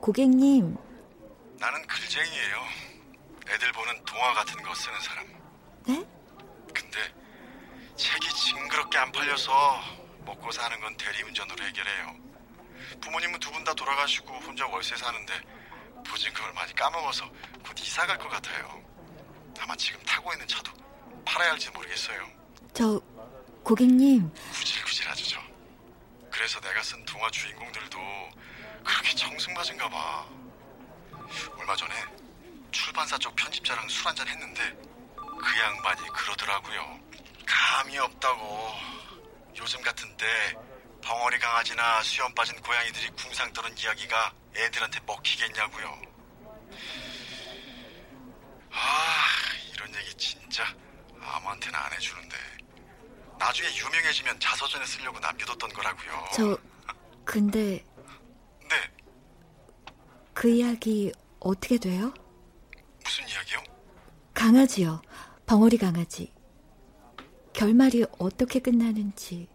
고객님, 0.00 0.76
나는 1.60 1.86
글쟁이에요. 1.86 2.56
애들 3.48 3.70
보는 3.72 4.04
동화 4.04 4.34
같은 4.34 4.60
거 4.62 4.74
쓰는 4.74 5.00
사람. 5.00 5.26
네? 5.86 6.04
근데 6.74 6.98
책이 7.96 8.28
징그럽게 8.28 8.98
안 8.98 9.12
팔려서 9.12 9.52
먹고 10.24 10.50
사는 10.50 10.78
건 10.80 10.96
대리운전으로 10.96 11.64
해결해요. 11.64 12.16
부모님은 13.00 13.40
두 13.40 13.50
분 13.52 13.64
다 13.64 13.74
돌아가시고 13.74 14.34
혼자 14.40 14.66
월세 14.66 14.96
사는데 14.96 15.32
보증금을 16.06 16.52
많이 16.52 16.74
까먹어서 16.74 17.28
곧 17.64 17.78
이사 17.80 18.06
갈 18.06 18.18
것 18.18 18.28
같아요. 18.28 18.82
아마 19.60 19.74
지금 19.76 20.00
타고 20.04 20.32
있는 20.32 20.46
차도 20.48 20.72
팔아야 21.24 21.52
할지 21.52 21.70
모르겠어요. 21.70 22.28
저 22.74 23.00
고객님, 23.62 24.32
구질구질하죠 24.52 25.24
저. 25.28 25.40
그래서 26.30 26.60
내가 26.60 26.82
쓴 26.82 27.04
동화 27.04 27.30
주인공들도 27.30 27.98
그렇게 28.84 29.14
청승맞은가 29.14 29.88
봐. 29.88 30.26
얼마 31.56 31.76
전에 31.76 31.94
출판사 32.72 33.16
쪽 33.18 33.34
편집자랑 33.36 33.88
술 33.88 34.08
한잔 34.08 34.26
했는데 34.26 34.76
그 35.16 35.58
양반이 35.60 36.00
그러더라고요. 36.08 36.98
감이 37.46 37.98
없다고. 37.98 38.72
요즘 39.56 39.80
같은데 39.82 40.26
벙어리 41.02 41.38
강아지나 41.38 42.02
수염 42.02 42.32
빠진 42.34 42.60
고양이들이 42.60 43.08
궁상 43.10 43.52
떠는 43.52 43.76
이야기가 43.76 44.34
애들한테 44.56 45.00
먹히겠냐고요. 45.06 46.02
아, 48.70 49.26
이런 49.72 49.94
얘기 49.96 50.14
진짜 50.14 50.64
아무한테나 51.20 51.78
안 51.78 51.92
해주는데 51.92 52.36
나중에 53.38 53.68
유명해지면 53.76 54.38
자서전에 54.40 54.86
쓰려고 54.86 55.18
남겨뒀던 55.18 55.72
거라고요. 55.72 56.28
저 56.34 56.58
근데 57.24 57.84
네, 58.68 58.76
그 60.32 60.48
이야기 60.48 61.12
어떻게 61.40 61.76
돼요? 61.78 62.14
무슨 63.04 63.28
이야기요? 63.28 63.62
강아지요. 64.32 65.02
벙어리 65.46 65.76
강아지. 65.76 66.32
결말이 67.52 68.04
어떻게 68.18 68.58
끝나는지. 68.58 69.48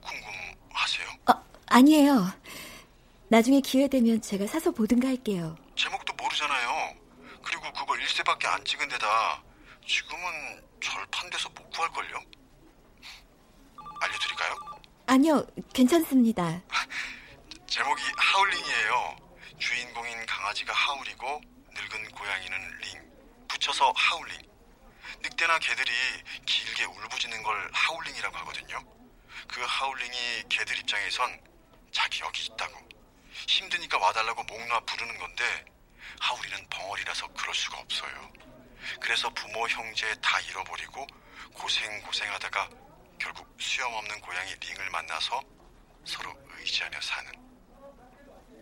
궁금하세요? 0.00 1.08
아, 1.26 1.42
아니에요. 1.66 2.26
나중에 3.28 3.60
기회 3.60 3.88
되면 3.88 4.20
제가 4.20 4.46
사서 4.46 4.70
보든가 4.72 5.08
할게요. 5.08 5.56
제목도 5.74 6.12
모르잖아요. 6.14 6.94
그리고 7.42 7.62
그걸 7.72 8.00
일세밖에 8.02 8.46
안 8.46 8.64
찍은 8.64 8.88
데다 8.88 9.42
지금은 9.86 10.62
절판돼서 10.82 11.48
못 11.50 11.70
구할걸요? 11.70 12.20
알려드릴까요? 14.00 14.54
아니요, 15.06 15.46
괜찮습니다. 15.72 16.62
제목이 17.66 18.02
하울링이에요. 18.16 19.16
주인공인 19.58 20.26
강아지가 20.26 20.72
하울이고 20.72 21.40
늙은 21.74 22.10
고양이는 22.10 22.78
링. 22.80 23.12
붙여서 23.48 23.92
하울링. 23.96 24.51
늑대나 25.22 25.58
개들이 25.60 25.92
길게 26.46 26.84
울부짖는 26.84 27.42
걸 27.42 27.70
하울링이라고 27.72 28.36
하거든요. 28.38 28.84
그 29.48 29.60
하울링이 29.62 30.44
걔들 30.48 30.78
입장에선 30.78 31.40
자기 31.92 32.20
여기 32.20 32.44
있다고 32.44 32.88
힘드니까 33.46 33.98
와달라고 33.98 34.42
목 34.44 34.66
놓아 34.66 34.80
부르는 34.80 35.18
건데 35.18 35.64
하울이는 36.20 36.68
벙어리라서 36.70 37.28
그럴 37.28 37.54
수가 37.54 37.78
없어요. 37.78 38.32
그래서 39.00 39.30
부모 39.30 39.68
형제 39.68 40.12
다 40.20 40.40
잃어버리고 40.40 41.06
고생 41.54 42.00
고생하다가 42.02 42.68
결국 43.18 43.46
수염 43.60 43.92
없는 43.94 44.20
고양이 44.20 44.54
링을 44.54 44.90
만나서 44.90 45.40
서로 46.04 46.34
의지하며 46.58 47.00
사는 47.00 47.32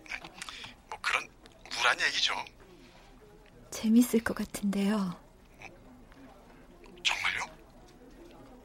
네, 0.09 0.21
뭐 0.89 0.99
그런 1.01 1.27
우울한 1.73 2.01
얘기죠. 2.03 2.45
재밌을 3.71 4.23
것 4.23 4.35
같은데요. 4.35 5.30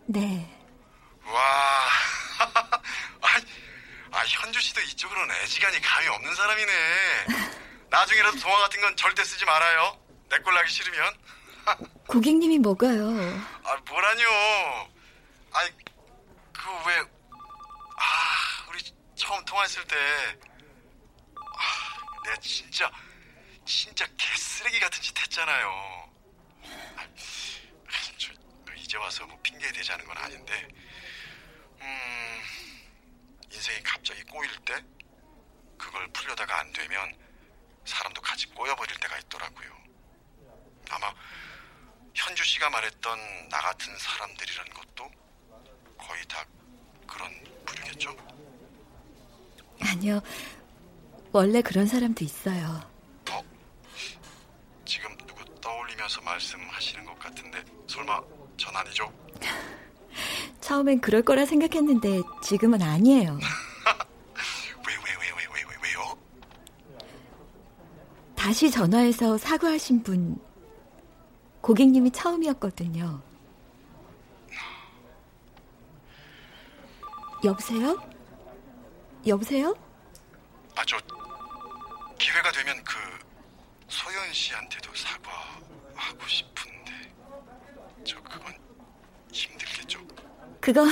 네. 0.08 0.50
와, 1.26 1.40
아, 3.22 3.42
아 4.12 4.20
현주 4.26 4.60
씨도 4.62 4.82
이쪽으로는 4.82 5.36
애지간히 5.44 5.82
감이 5.82 6.08
없는 6.08 6.36
사람이네. 6.36 6.72
나중에라도 7.90 8.40
동화 8.40 8.58
같은 8.60 8.82
건 8.82 8.96
절대 8.96 9.24
쓰지 9.24 9.46
말아요. 9.46 10.00
내 10.30 10.38
꼴 10.40 10.54
나기 10.54 10.72
싫으면. 10.72 11.14
고객님이 12.08 12.60
뭐가요? 12.60 13.08
아, 13.64 13.78
뭐라뇨. 13.90 14.24
아이, 15.54 15.70
그 16.52 16.70
왜, 16.88 17.00
아, 17.00 18.66
우리 18.70 18.84
처음 19.16 19.44
통화했을 19.46 19.84
때, 19.88 19.96
아, 21.36 22.22
내가 22.26 22.36
진짜, 22.42 22.92
진짜 23.66 24.06
개쓰레기 24.18 24.80
같은 24.80 25.02
짓 25.02 25.18
했잖아요. 25.20 26.10
이제 28.96 29.04
와서 29.04 29.26
뭐 29.26 29.38
핑계 29.44 29.70
대자는 29.74 30.06
건 30.06 30.18
아닌데, 30.18 30.68
음, 31.82 32.42
인생이 33.52 33.84
갑자기 33.84 34.24
꼬일 34.24 34.50
때, 34.64 34.82
그걸 35.78 36.08
풀려다가 36.14 36.62
안 36.62 36.72
되면, 36.72 37.14
사람도 37.84 38.22
같이 38.22 38.48
꼬여버릴 38.48 38.98
때가 38.98 39.18
있더라고요. 39.18 39.78
아마, 40.92 41.14
현주 42.14 42.46
씨가 42.46 42.70
말했던 42.70 43.50
나 43.50 43.60
같은 43.60 43.98
사람들이라는 43.98 44.74
것도 44.74 45.12
거의 45.98 46.26
다 46.30 46.46
그런 47.06 47.44
부류겠죠? 47.66 48.16
아니요. 49.82 50.22
원래 51.34 51.62
그런 51.62 51.86
사람도 51.86 52.24
있어요. 52.24 52.90
어? 53.30 53.44
지금 54.86 55.18
누구 55.18 55.44
떠올리면서 55.60 56.22
말씀하시는 56.22 57.04
것 57.04 57.20
같은데 57.20 57.62
설마 57.90 58.45
전 58.58 58.76
아니죠? 58.76 59.12
처음엔 60.62 61.02
그럴 61.02 61.22
거라 61.22 61.46
생각했는데 61.46 62.22
지금은 62.42 62.82
아니에요. 62.82 63.38
왜, 64.88 64.94
왜, 64.94 65.12
왜, 65.20 65.32
왜, 65.38 65.46
왜, 65.54 65.64
왜, 65.64 65.76
왜요? 65.84 66.18
다시 68.36 68.70
전화해서 68.72 69.38
사과하신 69.38 70.04
분 70.04 70.40
고객님이 71.62 72.12
처음이었거든요. 72.12 73.22
여보세요? 77.44 78.02
여보세요? 79.28 79.76
아, 80.76 80.84
저 80.86 80.98
기회가 82.18 82.52
되면 82.52 82.84
그 82.84 82.96
소연 83.88 84.34
씨한테도 84.34 84.92
사과하고 84.96 86.28
싶은데 86.28 87.05
저 88.06 88.22
그건 88.22 88.54
힘들겠죠? 89.32 90.00
그거 90.62 90.86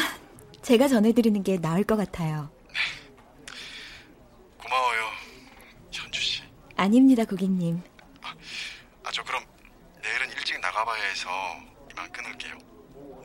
제가 0.61 0.87
전해드리는 0.87 1.43
게 1.43 1.57
나을 1.57 1.83
것 1.83 1.95
같아요. 1.95 2.49
고마워요, 4.57 5.01
현주 5.91 6.21
씨. 6.21 6.43
아닙니다, 6.75 7.23
고객님. 7.25 7.81
아, 9.03 9.11
저 9.11 9.23
그럼 9.23 9.43
내일은 10.01 10.29
일찍 10.31 10.59
나가봐야 10.59 11.03
해서 11.03 11.29
이만 11.91 12.11
끊을게요. 12.11 12.57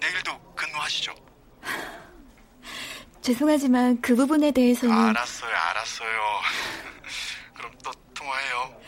내일도 0.01 0.39
근무하시죠? 0.55 1.15
죄송하지만 3.23 4.01
그 4.01 4.15
부분에 4.15 4.51
대해서는 4.51 4.95
알았어요, 4.95 5.55
알았어요. 5.55 6.21
그럼 7.57 7.73
또 7.83 7.91
통화해요. 8.15 8.81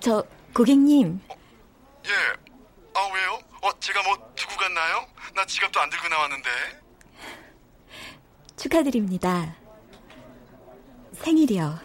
저 0.00 0.24
고객님 0.54 1.20
예. 2.06 2.43
어 3.64 3.72
제가 3.80 4.02
뭐 4.02 4.14
두고 4.36 4.56
갔나요? 4.56 5.06
나 5.34 5.46
지갑도 5.46 5.80
안 5.80 5.88
들고 5.88 6.06
나왔는데. 6.08 6.50
축하드립니다. 8.58 9.56
생일이요. 11.14 11.78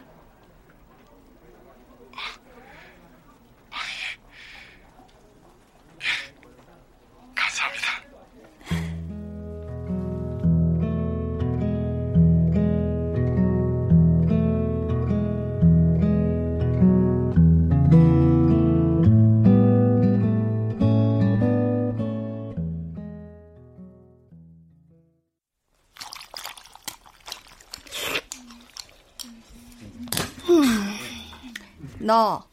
너 32.09 32.43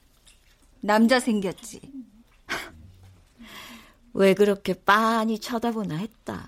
남자 0.83 1.19
생겼지? 1.19 1.81
왜 4.13 4.35
그렇게 4.35 4.75
빤히 4.75 5.39
쳐다보나 5.39 5.97
했다. 5.97 6.47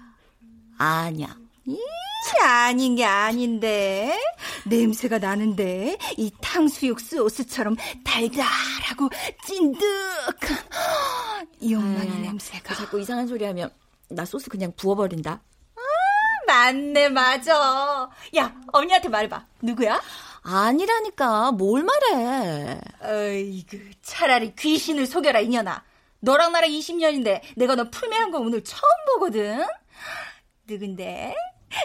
아냐. 0.76 1.34
이치 1.64 2.40
아닌 2.44 2.96
게 2.96 3.06
아닌데 3.06 4.14
냄새가 4.66 5.20
나는데 5.20 5.96
이 6.18 6.30
탕수육 6.42 7.00
소스처럼 7.00 7.76
달달하고 8.04 9.08
찐득한 9.46 10.58
이 11.60 11.74
엄마의 11.74 12.10
아유, 12.10 12.18
냄새가 12.20 12.74
자꾸 12.74 13.00
이상한 13.00 13.26
소리 13.26 13.46
하면 13.46 13.70
나 14.10 14.26
소스 14.26 14.50
그냥 14.50 14.70
부어버린다. 14.76 15.40
맞네 16.46 17.08
맞아 17.10 18.10
야 18.36 18.54
언니한테 18.72 19.08
말해봐 19.08 19.46
누구야? 19.62 19.98
아니라니까 20.42 21.52
뭘 21.52 21.84
말해. 21.84 22.80
어이구 23.02 23.78
차라리 24.02 24.54
귀신을 24.54 25.06
속여라 25.06 25.40
이년아 25.40 25.84
너랑 26.20 26.52
나랑 26.52 26.70
20년인데 26.70 27.40
내가 27.56 27.74
너 27.76 27.88
풀매한 27.90 28.30
거 28.30 28.38
오늘 28.38 28.62
처음 28.64 28.80
보거든 29.06 29.64
누군데? 30.66 31.34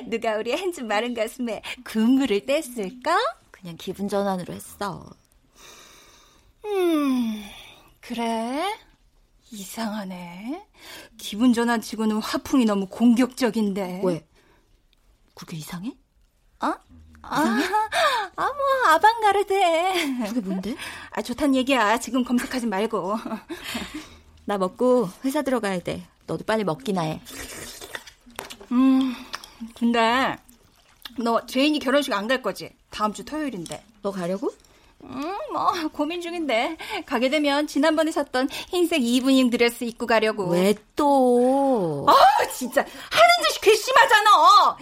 누가 0.06 0.38
우리 0.38 0.54
한줌 0.54 0.88
마른 0.88 1.14
가슴에 1.14 1.62
군물을 1.84 2.42
뗐을까? 2.42 3.18
그냥 3.52 3.76
기분 3.78 4.08
전환으로 4.08 4.54
했어. 4.54 5.06
음, 6.66 7.44
그래? 8.00 8.74
이상하네. 9.52 10.66
기분 11.18 11.54
전환 11.54 11.82
치고는 11.82 12.18
화풍이 12.18 12.66
너무 12.66 12.88
공격적인데. 12.88 14.02
왜? 14.04 14.26
그게 15.36 15.58
이상해? 15.58 15.92
어? 17.24 17.28
아, 17.30 17.90
아, 18.36 18.46
뭐, 18.46 18.92
아방가르데. 18.94 20.26
그게 20.28 20.40
뭔데? 20.42 20.76
아, 21.12 21.22
좋단 21.22 21.56
얘기야. 21.56 21.98
지금 22.00 22.24
검색하지 22.24 22.68
말고. 22.68 23.16
나 24.46 24.58
먹고 24.58 25.10
회사 25.24 25.42
들어가야 25.42 25.80
돼. 25.80 26.04
너도 26.28 26.44
빨리 26.44 26.64
먹기나 26.64 27.02
해. 27.04 27.22
음, 28.72 29.16
근데, 29.78 30.36
너 31.18 31.46
제인이 31.46 31.80
결혼식 31.80 32.12
안 32.14 32.28
갈 32.28 32.42
거지? 32.42 32.72
다음 32.90 33.14
주 33.14 33.24
토요일인데. 33.24 33.84
너 34.02 34.12
가려고? 34.12 34.52
음, 35.04 35.34
뭐, 35.52 35.72
고민 35.94 36.22
중인데. 36.22 36.78
가게 37.06 37.30
되면 37.30 37.68
지난번에 37.68 38.12
샀던 38.12 38.50
흰색 38.70 39.02
이브닝 39.04 39.50
드레스 39.50 39.84
입고 39.86 40.08
가려고. 40.08 40.48
왜 40.50 40.76
또? 40.96 42.06
아, 42.10 42.14
진짜. 42.48 42.82
하는 42.82 43.50
짓이 43.50 43.62
괘씸하잖아! 43.62 44.78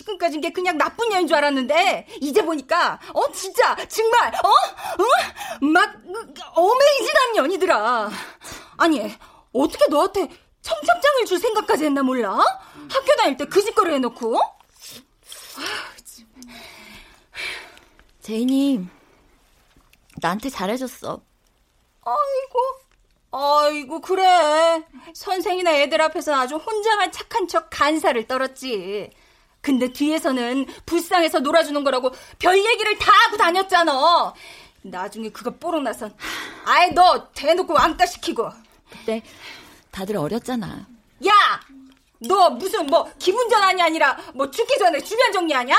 이 0.00 0.02
지금까진 0.02 0.40
게 0.40 0.50
그냥 0.50 0.78
나쁜 0.78 1.12
여인 1.12 1.26
줄 1.26 1.36
알았는데, 1.36 2.06
이제 2.20 2.42
보니까, 2.42 2.98
어, 3.12 3.30
진짜, 3.32 3.76
정말, 3.88 4.32
어? 4.34 4.48
어? 4.48 5.66
막, 5.66 5.94
어메이징한 6.54 7.32
년이더라. 7.34 8.10
아니, 8.78 9.14
어떻게 9.52 9.84
너한테 9.90 10.28
청첩장을 10.62 11.26
줄 11.26 11.38
생각까지 11.38 11.84
했나 11.84 12.02
몰라? 12.02 12.30
학교 12.90 13.16
다닐 13.16 13.36
때 13.36 13.44
그 13.44 13.62
짓거리 13.62 13.92
해놓고? 13.94 14.40
제이님, 18.22 18.88
나한테 20.16 20.48
잘해줬어. 20.48 21.20
아이고, 22.04 22.58
아이고, 23.32 24.00
그래. 24.00 24.82
선생이나 25.14 25.72
애들 25.76 26.00
앞에서 26.00 26.34
아주 26.34 26.56
혼자만 26.56 27.12
착한 27.12 27.46
척 27.48 27.68
간사를 27.70 28.26
떨었지. 28.26 29.10
근데 29.60 29.92
뒤에서는 29.92 30.66
불쌍해서 30.86 31.40
놀아주는 31.40 31.84
거라고 31.84 32.12
별 32.38 32.56
얘기를 32.58 32.98
다 32.98 33.12
하고 33.26 33.36
다녔잖아. 33.36 34.32
나중에 34.82 35.28
그거 35.30 35.50
뽀록 35.50 35.82
나선 35.82 36.14
아예 36.64 36.88
너 36.88 37.28
대놓고 37.32 37.74
왕따 37.74 38.06
시키고. 38.06 38.48
그때 38.90 39.22
다들 39.90 40.16
어렸잖아. 40.16 40.86
야! 41.26 41.32
너 42.26 42.50
무슨 42.50 42.86
뭐 42.86 43.10
기분 43.18 43.48
전환이 43.48 43.80
아니라 43.82 44.18
뭐 44.34 44.50
죽기 44.50 44.78
전에 44.78 45.00
주변 45.00 45.32
정리하냐? 45.32 45.76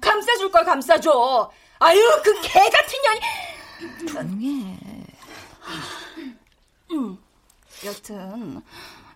감싸줄 0.00 0.50
걸 0.50 0.64
감싸줘. 0.64 1.50
아유 1.78 2.00
그 2.24 2.40
개 2.42 2.58
같은 2.68 2.98
년이. 3.04 4.06
조용해. 4.08 4.76
음, 6.92 7.18
여튼 7.84 8.62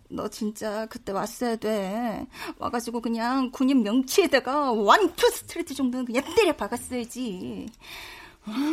너 0.08 0.28
진짜 0.28 0.86
그때 0.86 1.12
왔어야 1.12 1.56
돼. 1.56 2.26
와가지고 2.58 3.00
그냥 3.00 3.50
군인 3.50 3.82
명치에다가 3.82 4.72
원투 4.72 5.30
스트레이트 5.30 5.74
정도는 5.74 6.04
그냥 6.04 6.22
때려 6.34 6.54
박았어야지. 6.54 7.66
음. 8.48 8.72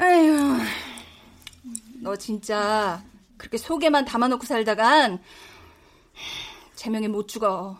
에휴, 0.00 0.58
너 2.00 2.16
진짜 2.16 3.02
그렇게 3.36 3.58
속에만 3.58 4.04
담아놓고 4.04 4.46
살다간 4.46 5.20
제명에 6.74 7.08
못 7.08 7.28
죽어. 7.28 7.76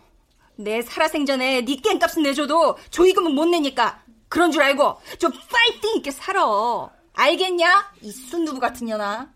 내 0.57 0.83
살아생전에 0.83 1.65
네 1.65 1.77
깽값은 1.77 2.23
내줘도 2.23 2.77
조이금은 2.91 3.33
못 3.35 3.47
내니까 3.47 4.03
그런 4.29 4.51
줄 4.51 4.63
알고 4.63 5.01
좀 5.19 5.33
파이팅 5.33 5.97
있게 5.97 6.11
살아. 6.11 6.91
알겠냐? 7.15 7.93
이 8.03 8.11
순두부 8.11 8.61
같은 8.61 8.87
년아. 8.87 9.33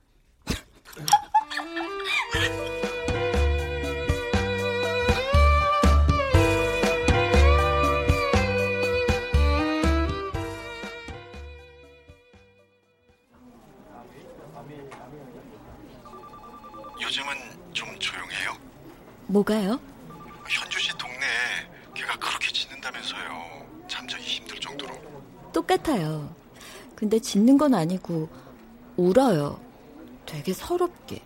요즘은 17.02 17.34
좀 17.74 17.98
조용해요? 17.98 18.56
뭐가요? 19.26 19.78
현주 20.48 20.78
씨 20.80 20.96
동네에 20.96 21.68
걔가 21.94 22.16
그렇게 22.18 22.50
짖는다면서요. 22.50 23.66
잠자기 23.88 24.22
힘들 24.24 24.58
정도로. 24.58 24.94
똑같아요. 25.52 26.34
근데 26.96 27.18
짖는 27.18 27.58
건 27.58 27.74
아니고 27.74 28.30
울어요. 28.96 29.60
되게 30.24 30.54
서럽게. 30.54 31.22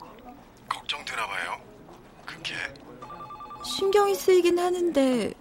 그게 2.47 3.65
신경이 3.65 4.15
쓰이긴 4.15 4.59
하는데 4.59 5.33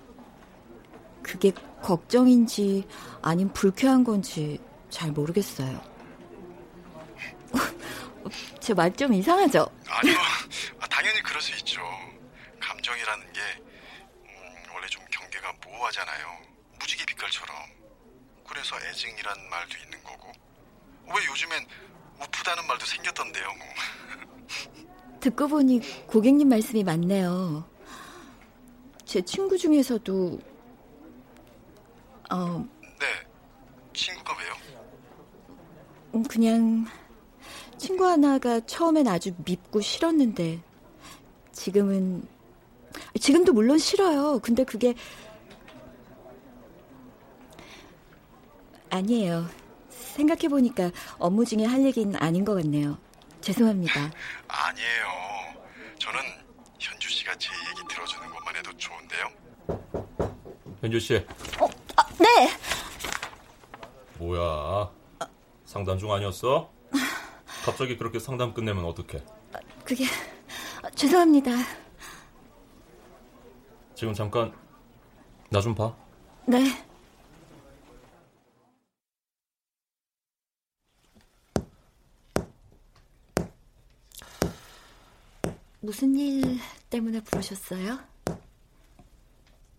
그게 1.22 1.52
걱정인지 1.82 2.88
아님 3.22 3.50
불쾌한 3.54 4.04
건지 4.04 4.60
잘 4.90 5.12
모르겠어요. 5.12 5.82
제 8.60 8.74
말 8.74 8.92
좀 8.96 9.14
이상하죠? 9.14 9.68
아니요. 9.88 10.18
아, 10.80 10.88
당연히 10.88 11.22
그럴 11.22 11.40
수 11.42 11.52
있죠. 11.58 11.82
감정이라는 12.60 13.34
게 13.34 13.40
음, 14.24 14.74
원래 14.74 14.88
좀 14.88 15.04
경계가 15.12 15.54
모호하잖아요. 15.64 16.38
무지개 16.80 17.06
빛깔처럼. 17.06 17.56
그래서 18.48 18.76
애증이란 18.88 19.50
말도 19.50 19.78
있는 19.78 20.04
거고. 20.04 20.32
왜 21.08 21.26
요즘엔 21.28 21.66
우프다는 22.22 22.66
말도 22.68 22.86
생겼던데요. 22.86 23.48
뭐. 23.54 23.68
듣고 25.26 25.48
보니 25.48 25.82
고객님 26.06 26.50
말씀이 26.50 26.84
맞네요. 26.84 27.66
제 29.06 29.22
친구 29.24 29.58
중에서도 29.58 30.40
어 32.32 32.68
네. 33.00 33.06
친구가 33.94 34.36
왜요? 34.38 34.54
음, 36.14 36.24
그냥 36.24 36.86
친구 37.78 38.06
하나가 38.06 38.60
처음엔 38.60 39.08
아주 39.08 39.34
밉고 39.44 39.82
싫었는데 39.82 40.62
지금은 41.52 42.28
지금도 43.20 43.54
물론 43.54 43.80
싫어요. 43.80 44.40
근데 44.44 44.64
그게 44.64 44.94
아니에요. 48.92 49.48
생각해 49.90 50.50
보니까 50.50 50.92
업무 51.18 51.46
중에 51.46 51.66
할 51.66 51.84
얘기는 51.84 52.16
아닌 52.22 52.46
것 52.46 52.54
같네요. 52.54 52.98
죄송합니다. 53.46 54.12
아니에요. 54.48 55.06
저는 56.00 56.20
현주 56.80 57.08
씨가 57.10 57.36
제 57.38 57.52
얘기 57.70 57.88
들어주는 57.88 58.28
것만 58.28 58.56
해도 58.56 58.76
좋은데요. 58.76 59.30
현주 60.82 61.00
씨. 61.00 61.16
어, 61.60 61.68
아, 61.96 62.04
네. 62.20 62.52
뭐야? 64.18 64.90
상담 65.66 66.00
중 66.00 66.12
아니었어? 66.12 66.72
갑자기 67.64 67.96
그렇게 67.98 68.18
상담 68.20 68.52
끝내면 68.52 68.84
어떡해? 68.86 69.24
그게 69.84 70.06
아, 70.82 70.90
죄송합니다. 70.90 71.52
지금 73.94 74.12
잠깐 74.16 74.52
나 75.52 75.62
좀 75.62 75.76
봐. 75.76 75.96
네. 76.48 76.84
무슨 85.86 86.16
일 86.16 86.60
때문에 86.90 87.22
부르셨어요? 87.22 88.00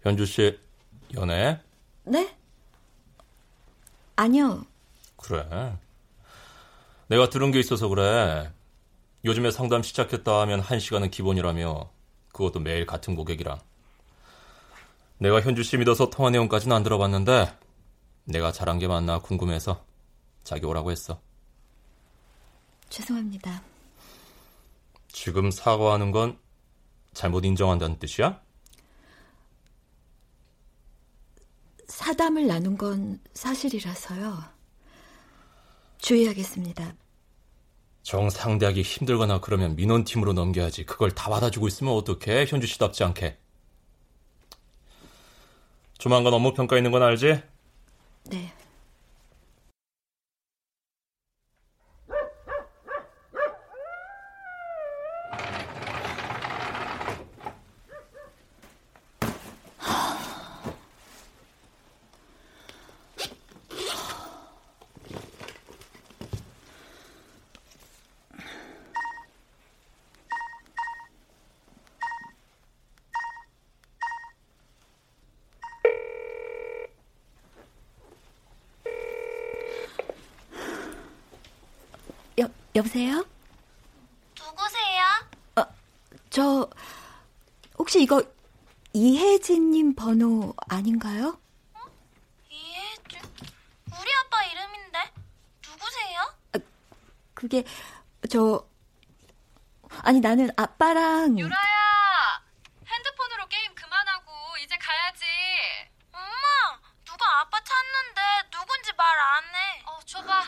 현주 0.02 0.24
씨 0.24 0.56
연애? 1.14 1.60
네? 2.04 2.36
아니요. 4.14 4.64
그래. 5.16 5.76
내가 7.08 7.28
들은 7.28 7.50
게 7.50 7.58
있어서 7.58 7.88
그래. 7.88 8.52
요즘에 9.24 9.50
상담 9.50 9.82
시작했다 9.82 10.40
하면 10.42 10.60
한 10.60 10.78
시간은 10.78 11.10
기본이라며 11.10 11.90
그것도 12.32 12.60
매일 12.60 12.86
같은 12.86 13.16
고객이랑. 13.16 13.58
내가 15.18 15.40
현주 15.40 15.64
씨 15.64 15.76
믿어서 15.76 16.08
통화 16.08 16.30
내용까지는 16.30 16.74
안 16.76 16.84
들어봤는데 16.84 17.52
내가 18.26 18.52
잘한 18.52 18.78
게 18.78 18.86
맞나 18.86 19.18
궁금해서 19.18 19.84
자기 20.44 20.66
오라고 20.66 20.92
했어. 20.92 21.20
죄송합니다. 22.90 23.62
지금 25.16 25.50
사과하는 25.50 26.10
건 26.10 26.38
잘못 27.14 27.46
인정한다는 27.46 27.98
뜻이야? 27.98 28.38
사담을 31.88 32.46
나눈 32.46 32.76
건 32.76 33.18
사실이라서요. 33.32 34.44
주의하겠습니다. 35.96 36.94
정 38.02 38.28
상대하기 38.28 38.82
힘들거나 38.82 39.40
그러면 39.40 39.74
민원팀으로 39.74 40.34
넘겨야지. 40.34 40.84
그걸 40.84 41.12
다 41.12 41.30
받아주고 41.30 41.66
있으면 41.66 41.94
어떡해? 41.94 42.44
현주 42.46 42.66
씨답지 42.66 43.02
않게. 43.02 43.38
조만간 45.96 46.34
업무 46.34 46.52
평가 46.52 46.76
있는 46.76 46.90
건 46.90 47.02
알지? 47.02 47.42
네. 48.24 48.55
여, 82.38 82.48
여보세요? 82.74 83.24
누구세요? 84.38 85.04
어, 85.56 85.64
저, 86.30 86.68
혹시 87.78 88.02
이거 88.02 88.22
이혜진님 88.92 89.94
번호 89.94 90.54
아닌가요? 90.68 91.38
이혜진? 92.50 93.20
우리 93.98 94.14
아빠 94.14 94.42
이름인데? 94.44 95.12
누구세요? 95.66 96.20
아, 96.52 96.58
그게, 97.34 97.64
저, 98.30 98.66
아니 100.02 100.20
나는 100.20 100.50
아빠랑. 100.56 101.38
유라야! 101.38 102.42
핸드폰으로 102.86 103.46
게임 103.48 103.74
그만하고 103.74 104.30
이제 104.58 104.76
가야지. 104.76 105.24
엄마! 106.12 106.80
누가 107.04 107.40
아빠 107.40 107.58
찾는데 107.62 108.50
누군지 108.50 108.92
말 108.92 109.06
안 109.18 109.44
해. 109.54 109.82
어, 109.86 109.98
줘봐. 110.04 110.44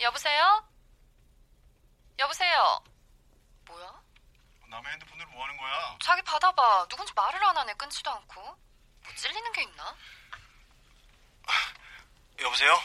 여보세요? 0.00 0.64
여보세요? 2.18 2.82
뭐야? 3.66 4.00
남의 4.70 4.92
핸드폰으로 4.92 5.28
뭐 5.30 5.42
하는 5.44 5.56
거야? 5.58 5.98
자기 6.00 6.22
받아봐. 6.22 6.79
누군지 6.90 7.12
말을 7.14 7.42
안 7.44 7.56
하네. 7.56 7.72
끊지도 7.74 8.10
않고. 8.10 8.42
뭐 8.42 9.14
찔리는 9.16 9.52
게 9.52 9.62
있나? 9.62 9.96
여보세요? 12.40 12.78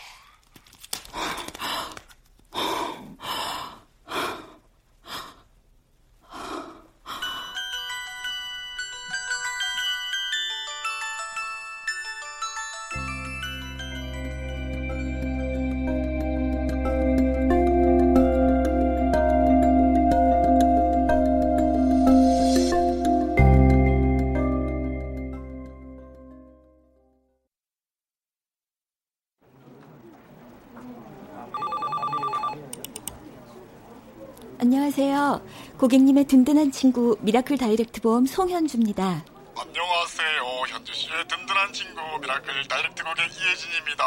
고객님의 35.85 36.25
든든한 36.25 36.71
친구 36.71 37.15
미라클 37.21 37.59
다이렉트 37.59 38.01
보험 38.01 38.25
송현주입니다. 38.25 39.23
안녕하세요. 39.55 40.63
현주 40.67 40.91
씨의 40.91 41.27
든든한 41.27 41.73
친구 41.73 42.01
미라클 42.21 42.67
다이렉트 42.67 43.03
고객 43.03 43.25
이혜진입니다. 43.25 44.03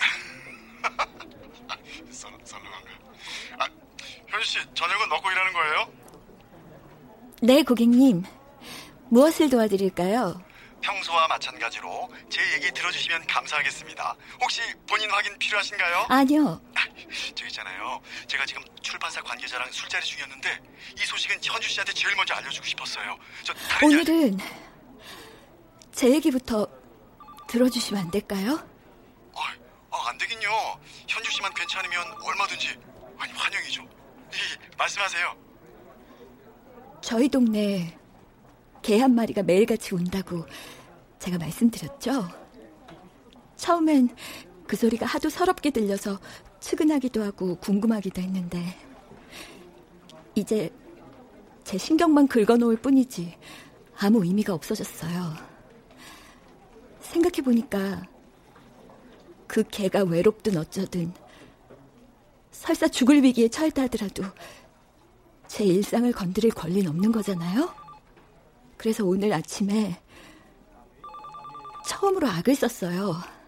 썰, 2.10 2.32
썰렁한가? 2.42 2.90
아, 3.60 3.68
현주 4.26 4.44
씨 4.44 4.58
저녁은 4.74 5.08
먹고 5.10 5.30
일하는 5.30 5.52
거예요? 5.52 5.92
네, 7.40 7.62
고객님. 7.62 8.24
무엇을 9.10 9.48
도와드릴까요? 9.48 10.42
평소와 10.80 11.28
마찬가지로 11.28 12.10
제 12.28 12.40
얘기 12.54 12.72
들어주시면 12.72 13.28
감사하겠습니다. 13.28 14.16
혹시 14.40 14.60
본인 14.88 15.08
확인 15.12 15.38
필요하신가요? 15.38 16.06
아니요. 16.08 16.60
저 17.34 17.46
있잖아요. 17.46 18.00
제가 18.26 18.46
지금 18.46 18.62
출판사 18.80 19.20
관계자랑 19.22 19.70
술자리 19.70 20.04
중이었는데 20.04 20.60
이 20.98 21.04
소식은 21.04 21.38
현주 21.42 21.68
씨한테 21.68 21.92
제일 21.92 22.14
먼저 22.16 22.34
알려주고 22.34 22.66
싶었어요. 22.66 23.16
저 23.42 23.54
오늘은 23.84 24.38
제 25.92 26.10
얘기부터 26.10 26.66
들어주시면 27.48 28.04
안 28.04 28.10
될까요? 28.10 28.66
아, 29.94 30.08
안 30.08 30.16
되긴요. 30.16 30.48
현주 31.06 31.30
씨만 31.30 31.52
괜찮으면 31.52 32.12
얼마든지 32.22 32.78
아니 33.18 33.32
환영이죠. 33.32 33.82
예, 33.82 34.76
말씀하세요. 34.78 35.36
저희 37.02 37.28
동네에 37.28 37.98
개한 38.80 39.14
마리가 39.14 39.42
매일같이 39.42 39.94
운다고 39.94 40.46
제가 41.18 41.36
말씀드렸죠? 41.36 42.28
처음엔 43.56 44.16
그 44.66 44.76
소리가 44.76 45.04
하도 45.04 45.28
서럽게 45.28 45.70
들려서 45.70 46.18
측은하기도 46.62 47.22
하고 47.22 47.56
궁금하기도 47.56 48.22
했는데 48.22 48.62
이제 50.34 50.70
제 51.64 51.76
신경만 51.76 52.28
긁어놓을 52.28 52.76
뿐이지 52.76 53.36
아무 53.98 54.24
의미가 54.24 54.54
없어졌어요. 54.54 55.34
생각해보니까 57.00 58.02
그 59.46 59.64
개가 59.64 60.04
외롭든 60.04 60.56
어쩌든 60.56 61.12
설사 62.52 62.88
죽을 62.88 63.22
위기에 63.22 63.48
처했다 63.48 63.82
하더라도 63.82 64.22
제 65.48 65.64
일상을 65.64 66.10
건드릴 66.12 66.52
권리는 66.52 66.88
없는 66.88 67.12
거잖아요? 67.12 67.74
그래서 68.76 69.04
오늘 69.04 69.32
아침에 69.32 70.00
처음으로 71.86 72.28
악을 72.28 72.54
썼어요. 72.54 73.41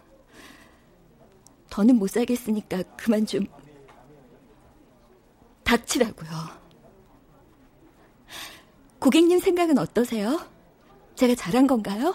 더는 1.75 1.97
못 1.97 2.09
살겠으니까 2.09 2.85
그만 2.97 3.27
좀 3.27 3.45
닥치라고요. 5.65 6.31
고객님 9.01 9.41
생각은 9.41 9.79
어떠세요? 9.79 10.39
제가 11.17 11.35
잘한 11.35 11.67
건가요? 11.67 12.15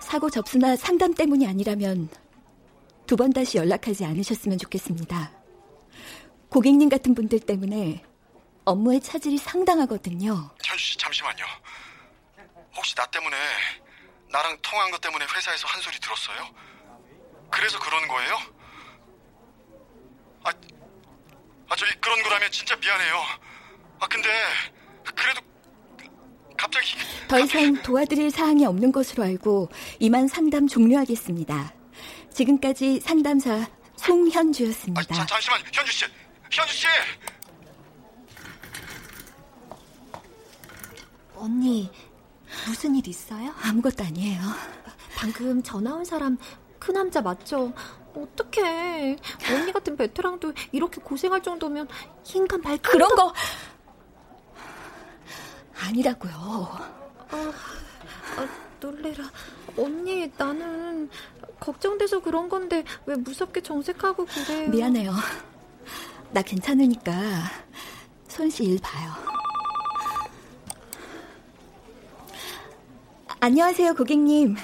사고 0.00 0.30
접수나 0.30 0.74
상담 0.76 1.12
때문이 1.12 1.46
아니라면 1.46 2.08
두 3.06 3.16
번 3.16 3.34
다시 3.34 3.58
연락하지 3.58 4.06
않으셨으면 4.06 4.56
좋겠습니다. 4.56 5.30
고객님 6.48 6.88
같은 6.88 7.14
분들 7.14 7.40
때문에 7.40 8.02
업무에 8.64 8.98
차질이 9.00 9.36
상당하거든요. 9.36 10.50
현주 10.64 10.82
씨 10.84 10.96
잠시만요. 10.96 11.44
혹시 12.78 12.94
나 12.94 13.04
때문에 13.06 13.36
나랑 14.30 14.56
통화한 14.62 14.92
것 14.92 15.00
때문에 15.00 15.26
회사에서 15.34 15.66
한 15.66 15.80
소리 15.82 15.98
들었어요? 15.98 16.48
그래서 17.50 17.78
그러는 17.80 18.06
거예요? 18.06 18.38
아, 20.44 20.50
아 21.70 21.76
저기 21.76 21.92
그런 22.00 22.22
거라면 22.22 22.50
진짜 22.52 22.76
미안해요. 22.76 23.16
아 23.98 24.06
근데 24.06 24.28
그래도 25.16 25.40
갑자기 26.56 26.94
더 27.26 27.40
이상 27.40 27.82
도와드릴 27.82 28.30
사항이 28.30 28.64
없는 28.64 28.92
것으로 28.92 29.24
알고 29.24 29.70
이만 29.98 30.28
상담 30.28 30.68
종료하겠습니다. 30.68 31.74
지금까지 32.32 33.00
상담사 33.00 33.66
송현주였습니다. 33.96 35.14
자, 35.14 35.26
잠시만 35.26 35.60
현주 35.72 35.90
씨, 35.90 36.04
현주 36.52 36.74
씨. 36.74 36.86
언니, 41.34 41.90
무슨 42.66 42.94
일 42.96 43.06
있어요? 43.08 43.52
아무것도 43.62 44.04
아니에요. 44.04 44.40
방금 45.16 45.62
전화 45.62 45.94
온 45.94 46.04
사람 46.04 46.36
그 46.78 46.92
남자 46.92 47.20
맞죠? 47.20 47.72
어떡해. 48.14 49.16
언니 49.52 49.72
같은 49.72 49.96
베테랑도 49.96 50.52
이렇게 50.72 51.00
고생할 51.00 51.42
정도면 51.42 51.88
인간 52.34 52.60
말 52.62 52.78
그런 52.78 53.08
거 53.14 53.32
아니라고요. 55.80 56.32
아, 57.30 57.52
아, 58.36 58.48
놀래라. 58.80 59.24
언니, 59.76 60.30
나는 60.36 61.08
걱정돼서 61.60 62.20
그런 62.20 62.48
건데 62.48 62.84
왜 63.06 63.14
무섭게 63.16 63.60
정색하고 63.60 64.26
그래요? 64.26 64.68
미안해요. 64.70 65.12
나 66.32 66.42
괜찮으니까 66.42 67.12
손 68.28 68.48
씨 68.50 68.64
일 68.64 68.78
봐요. 68.80 69.12
안녕하세요, 73.40 73.94
고객님. 73.94 74.56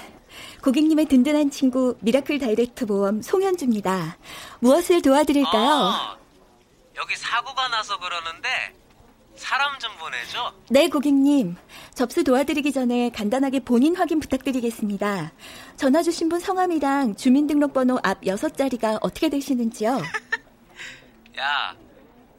고객님의 0.61 1.05
든든한 1.05 1.49
친구 1.49 1.95
미라클 2.01 2.39
다이렉트 2.39 2.85
보험 2.87 3.21
송현주입니다. 3.21 4.17
무엇을 4.59 5.01
도와드릴까요? 5.01 5.69
아, 5.71 6.17
여기 6.97 7.15
사고가 7.15 7.69
나서 7.69 7.97
그러는데 7.97 8.49
사람 9.37 9.79
좀 9.79 9.95
보내줘. 9.97 10.53
네, 10.69 10.89
고객님. 10.89 11.55
접수 11.93 12.23
도와드리기 12.25 12.73
전에 12.73 13.09
간단하게 13.11 13.61
본인 13.61 13.95
확인 13.95 14.19
부탁드리겠습니다. 14.19 15.31
전화 15.77 16.03
주신 16.03 16.27
분 16.27 16.39
성함이랑 16.39 17.15
주민등록번호 17.15 17.99
앞 18.03 18.21
6자리가 18.21 18.99
어떻게 19.01 19.29
되시는지요? 19.29 19.91
야, 21.39 21.75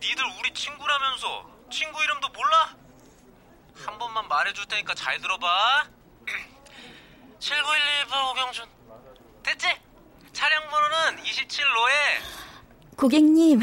니들 0.03 0.23
우리 0.39 0.53
친구라면서 0.53 1.49
친구 1.71 2.03
이름도 2.03 2.29
몰라? 2.29 2.77
한 3.75 3.99
번만 3.99 4.27
말해줄 4.29 4.67
테니까 4.67 4.95
잘 4.95 5.19
들어봐. 5.21 5.96
7912 7.39 8.31
오경준. 8.31 8.65
됐지? 9.43 9.67
차량 10.33 10.63
번호는 10.69 11.23
27로에 11.23 12.97
고객님, 12.97 13.61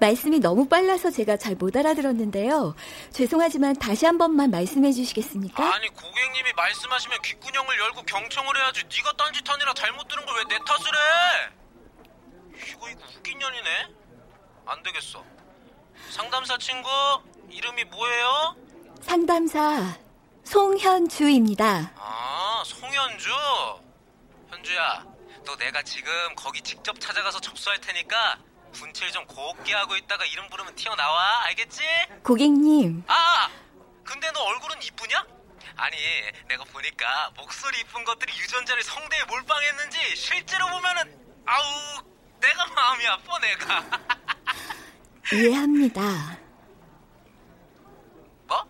말씀이 0.00 0.38
너무 0.40 0.68
빨라서 0.68 1.10
제가 1.10 1.36
잘 1.36 1.54
못 1.54 1.76
알아들었는데요. 1.76 2.74
죄송하지만 3.12 3.76
다시 3.76 4.06
한 4.06 4.18
번만 4.18 4.50
말씀해 4.50 4.92
주시겠습니까? 4.92 5.74
아니 5.74 5.88
고객님이 5.88 6.52
말씀하시면 6.54 7.22
귓구녕을 7.22 7.78
열고 7.78 8.02
경청을 8.02 8.56
해야지 8.56 8.82
네가 8.84 9.12
딴짓하느라 9.16 9.72
잘못 9.74 10.06
들은 10.08 10.24
걸 10.26 10.36
왜 10.38 10.44
내 10.48 10.58
탓을 10.64 10.80
해? 10.94 12.70
이거 12.72 12.88
이거 12.90 13.00
웃긴 13.16 13.38
년이네. 13.38 13.68
안 14.66 14.82
되겠어. 14.82 15.24
상담사 16.10 16.58
친구 16.58 16.88
이름이 17.50 17.84
뭐예요? 17.84 18.56
상담사 19.02 19.96
송현주입니다. 20.50 21.92
아 21.94 22.62
송현주. 22.66 23.30
현주야, 24.50 25.04
너 25.44 25.54
내가 25.56 25.80
지금 25.84 26.10
거기 26.34 26.60
직접 26.60 26.98
찾아가서 26.98 27.38
접수할 27.38 27.80
테니까 27.80 28.36
분칠 28.72 29.12
좀 29.12 29.24
곱게 29.26 29.72
하고 29.74 29.96
있다가 29.96 30.24
이름 30.26 30.48
부르면 30.50 30.74
튀어나와 30.74 31.44
알겠지? 31.44 31.82
고객님, 32.24 33.04
아! 33.06 33.48
근데 34.02 34.28
너 34.32 34.40
얼굴은 34.42 34.82
이쁘냐? 34.82 35.24
아니 35.76 35.96
내가 36.48 36.64
보니까 36.64 37.30
목소리 37.36 37.78
이쁜 37.82 38.02
것들이 38.02 38.32
유전자를 38.36 38.82
성대에 38.82 39.22
몰빵했는지 39.28 40.16
실제로 40.16 40.66
보면은 40.66 41.16
아우 41.46 42.02
내가 42.40 42.66
마음이 42.66 43.06
아파 43.06 43.38
내가. 43.38 43.84
이해합니다. 45.32 46.00
뭐? 48.48 48.64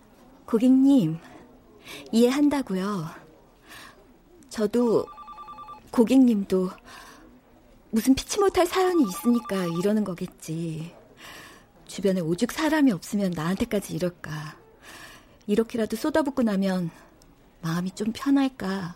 고객님, 0.45 1.19
이해한다고요. 2.13 3.07
저도 4.49 5.07
고객님도 5.91 6.71
무슨 7.91 8.15
피치 8.15 8.39
못할 8.41 8.67
사연이 8.67 9.03
있으니까 9.05 9.65
이러는 9.79 10.05
거겠지. 10.05 10.95
주변에 11.87 12.21
오죽 12.21 12.53
사람이 12.53 12.93
없으면 12.93 13.33
나한테까지 13.33 13.95
이럴까. 13.95 14.57
이렇게라도 15.47 15.97
쏟아붓고 15.97 16.43
나면 16.43 16.91
마음이 17.63 17.91
좀 17.93 18.13
편할까. 18.13 18.95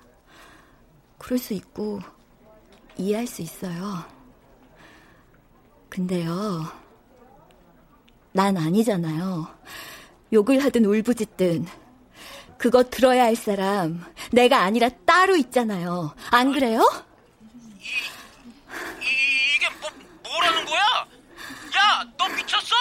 그럴 1.18 1.38
수 1.38 1.54
있고 1.54 2.00
이해할 2.96 3.26
수 3.26 3.42
있어요. 3.42 4.04
근데요, 5.88 6.64
난 8.32 8.56
아니잖아요. 8.56 9.46
욕을 10.32 10.62
하든 10.64 10.84
울부짖든 10.84 11.66
그거 12.64 12.82
들어야 12.82 13.24
할 13.24 13.36
사람 13.36 14.02
내가 14.32 14.60
아니라 14.62 14.88
따로 15.04 15.36
있잖아요. 15.36 16.14
안 16.30 16.50
그래요? 16.50 16.80
이, 17.78 17.88
이, 19.02 19.56
이게 19.56 19.68
뭐, 19.82 19.90
뭐라는 20.22 20.64
거야? 20.64 20.80
야, 20.80 22.04
너 22.16 22.26
미쳤어? 22.26 22.74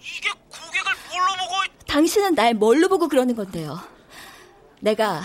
이게 0.00 0.30
고객을 0.48 0.92
뭘로 1.10 1.26
보고... 1.44 1.84
당신은 1.86 2.36
날 2.36 2.54
뭘로 2.54 2.88
보고 2.88 3.06
그러는 3.06 3.36
건데요? 3.36 3.78
내가 4.80 5.20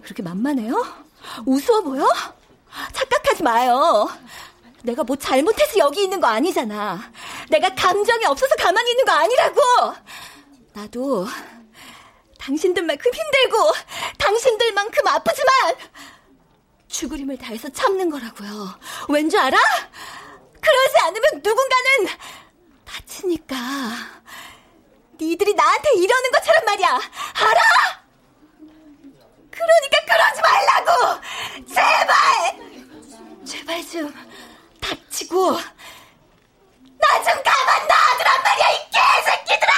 그렇게 0.00 0.22
만만해요? 0.22 0.86
우스워 1.44 1.82
보여? 1.82 2.08
착각하지 2.94 3.42
마요. 3.42 4.08
내가 4.84 5.04
뭐 5.04 5.16
잘못해서 5.16 5.80
여기 5.80 6.04
있는 6.04 6.18
거 6.18 6.28
아니잖아. 6.28 6.98
내가 7.50 7.74
감정이 7.74 8.24
없어서 8.24 8.54
가만히 8.56 8.90
있는 8.92 9.04
거 9.04 9.12
아니라고. 9.12 9.60
나도 10.72 11.26
당신들만큼 12.38 13.10
힘들고 13.12 13.72
당신들만큼 14.18 15.06
아프지만 15.06 15.74
죽으림을 16.88 17.36
다해서 17.38 17.68
참는 17.70 18.08
거라고요. 18.10 18.78
왠 19.08 19.28
줄 19.28 19.38
알아? 19.40 19.56
그러지 20.60 20.98
않으면 21.02 21.30
누군가는 21.42 22.08
다치니까. 22.84 23.56
니들이 25.20 25.54
나한테 25.54 25.90
이러는 25.96 26.30
것처럼 26.30 26.64
말이야. 26.64 26.88
알아? 26.88 27.60
그러니까 29.50 29.98
그러지 30.06 30.40
말라고! 30.40 31.20
제발! 31.66 32.14
제발 33.44 33.86
좀 33.88 34.14
닥치고 34.80 35.52
나 37.00 37.24
좀 37.24 37.42
가만 37.42 37.88
놔두란 37.88 38.42
말이야, 38.42 38.70
이 38.70 38.78
개새끼들아! 38.90 39.74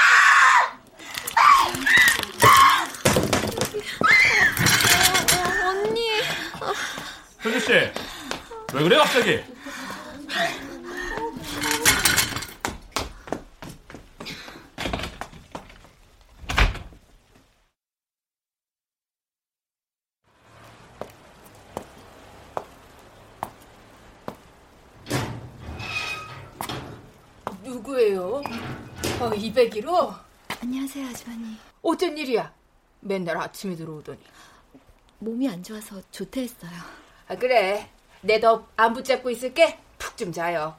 언니. 5.69 6.11
현주 7.39 7.61
씨, 7.61 7.73
왜 7.73 8.83
그래 8.83 8.97
갑자기? 8.99 9.43
누구예요? 27.65 28.43
어, 29.21 29.31
201호? 29.31 30.15
안녕하세요, 30.63 31.09
아주머니. 31.09 31.57
어쩐 31.83 32.17
일이야? 32.19 32.53
맨날 33.01 33.39
아침에 33.39 33.75
들어오더니. 33.77 34.19
몸이 35.21 35.49
안 35.49 35.63
좋아서 35.63 36.03
조퇴했어요. 36.11 36.71
아, 37.29 37.37
그래. 37.37 37.89
내더안 38.23 38.93
붙잡고 38.95 39.31
있을게. 39.31 39.79
푹 39.99 40.17
좀 40.17 40.33
자요. 40.33 40.77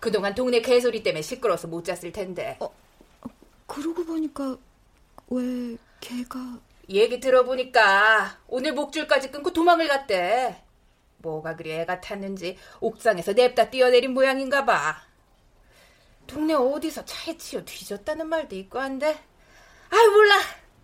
그동안 0.00 0.34
동네 0.34 0.60
개소리 0.60 1.02
때문에 1.02 1.22
시끄러워서 1.22 1.66
못 1.68 1.84
잤을 1.84 2.12
텐데. 2.12 2.56
어, 2.60 2.72
그러고 3.66 4.04
보니까 4.04 4.56
왜 5.28 5.76
걔가 6.00 6.58
얘기 6.88 7.20
들어보니까 7.20 8.38
오늘 8.46 8.72
목줄까지 8.74 9.30
끊고 9.30 9.52
도망을 9.52 9.88
갔대. 9.88 10.62
뭐가 11.18 11.56
그리 11.56 11.72
애가 11.72 12.00
탔는지 12.00 12.56
옥상에서 12.80 13.32
냅다 13.32 13.70
뛰어내린 13.70 14.12
모양인가 14.14 14.64
봐. 14.64 15.02
동네 16.26 16.54
어디서 16.54 17.04
차에 17.04 17.36
치여 17.36 17.64
뒤졌다는 17.64 18.28
말도 18.28 18.54
있고 18.56 18.78
한데. 18.78 19.18
아이 19.90 20.08
몰라. 20.08 20.36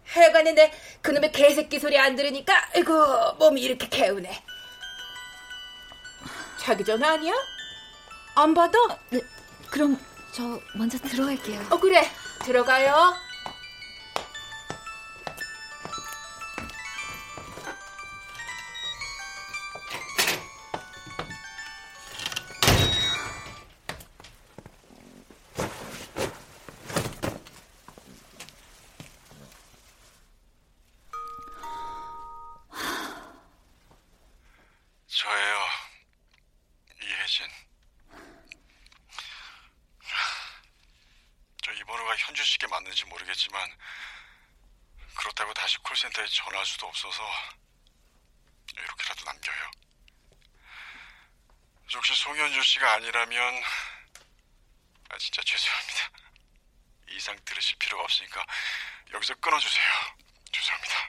하여간에 0.06 0.52
내 0.52 0.72
그놈의 1.02 1.32
개새끼 1.32 1.78
소리 1.80 1.98
안 1.98 2.14
들으니까 2.16 2.68
아이고 2.74 3.34
몸이 3.38 3.60
이렇게 3.60 3.88
개우네. 3.88 4.42
자기 6.58 6.84
전화 6.84 7.12
아니야? 7.12 7.32
안 8.36 8.54
받아? 8.54 8.78
네, 9.10 9.20
그럼 9.70 9.98
저 10.32 10.60
먼저 10.74 10.98
들어갈게요. 10.98 11.66
어 11.70 11.78
그래 11.78 12.02
들어가요. 12.44 13.14
전화할 46.34 46.66
수도 46.66 46.88
없어서 46.88 47.22
이렇게라도 48.72 49.24
남겨요. 49.24 49.70
혹시 51.94 52.12
송현주 52.16 52.60
씨가 52.64 52.94
아니라면 52.94 53.62
아 55.10 55.18
진짜 55.18 55.40
죄송합니다. 55.42 56.10
이상 57.10 57.38
들으실 57.44 57.78
필요가 57.78 58.02
없으니까 58.02 58.44
여기서 59.12 59.34
끊어주세요. 59.36 59.86
죄송합니다. 60.50 61.08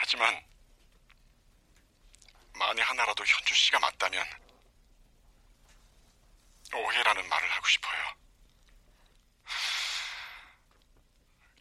하지만 0.00 0.44
만에 2.52 2.82
하나라도 2.82 3.24
현주 3.24 3.54
씨가 3.54 3.78
맞다면 3.78 4.26
오해라는 6.74 7.26
말을 7.26 7.50
하고 7.50 7.66
싶어요. 7.66 8.14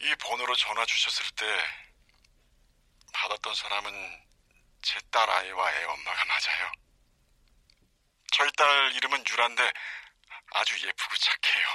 이 0.02 0.16
번호로 0.16 0.56
전화 0.56 0.86
주셨을 0.86 1.26
때 1.36 1.45
받았던 3.14 3.54
사람은 3.56 4.28
제 4.82 5.00
딸 5.12 5.30
아이와 5.30 5.74
애 5.74 5.84
엄마가 5.86 6.26
맞아요. 6.26 6.72
저희 8.32 8.50
딸 8.54 8.93
이름은 8.95 9.26
유란데 9.28 9.74
아주 10.52 10.88
예쁘고 10.88 11.16
착해요. 11.18 11.68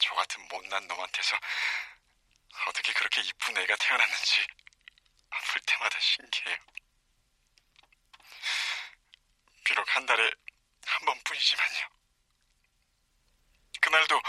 저 0.00 0.14
같은 0.14 0.48
못난 0.48 0.86
놈한테서 0.88 1.36
어떻게 2.66 2.92
그렇게 2.94 3.20
이쁜 3.20 3.56
애가 3.58 3.76
태어났는지 3.76 4.46
볼 5.52 5.60
때마다 5.66 6.00
신기해요. 6.00 6.56
비록 9.64 9.94
한 9.94 10.06
달에 10.06 10.30
한 10.86 11.04
번뿐이지만요. 11.06 11.88
그날도 13.80 14.20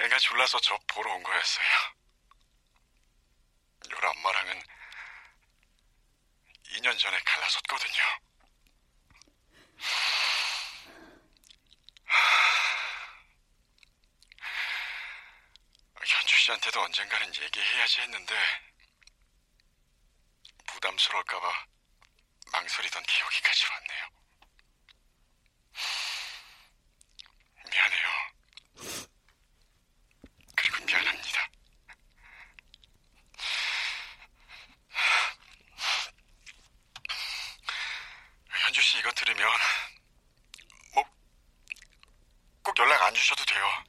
애가 0.00 0.18
졸라서 0.18 0.58
저 0.60 0.78
보러 0.88 1.12
온 1.14 1.22
거였어요. 1.22 1.66
요라 3.90 4.10
엄마랑은 4.10 4.62
2년 6.64 6.98
전에 6.98 7.18
갈라섰거든요. 7.20 8.02
현주 16.06 16.36
씨한테도 16.36 16.82
언젠가는 16.82 17.34
얘기해야지 17.34 18.00
했는데 18.02 18.34
부담스러울까봐 20.66 21.66
망설이던 22.52 23.02
게 23.02 23.20
여기까지 23.20 23.64
왔네요. 23.66 24.08
미안해요. 27.70 29.13
미안합니다. 30.84 31.48
현주 38.48 38.80
씨 38.82 38.98
이거 38.98 39.10
들으면 39.12 39.48
뭐 40.94 41.04
꼭 42.64 42.78
연락 42.78 43.02
안 43.02 43.14
주셔도 43.14 43.44
돼요. 43.44 43.84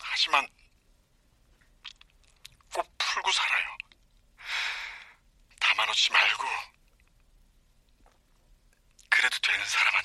하지만 0.00 0.48
꼭 2.72 2.90
풀고 2.98 3.30
살아요. 3.30 3.76
담아놓지 5.60 6.10
말고 6.10 6.46
그래도 9.10 9.36
되는 9.42 9.64
사람한테. 9.66 10.03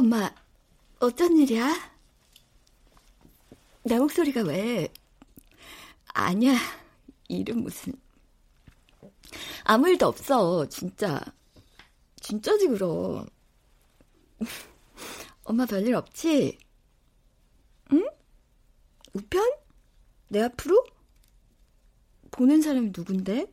엄마. 0.00 0.34
어쩐 1.00 1.36
일이야? 1.36 1.74
내 3.82 3.98
목소리가 3.98 4.40
왜? 4.40 4.90
아니야. 6.14 6.54
이름 7.28 7.64
무슨. 7.64 7.92
아무 9.64 9.90
일도 9.90 10.06
없어. 10.06 10.66
진짜. 10.70 11.20
진짜지, 12.18 12.68
그럼. 12.68 13.26
엄마 15.44 15.66
별일 15.66 15.94
없지? 15.94 16.58
응? 17.92 18.08
우편? 19.12 19.52
내 20.28 20.40
앞으로? 20.44 20.82
보낸 22.30 22.62
사람이 22.62 22.92
누군데? 22.96 23.52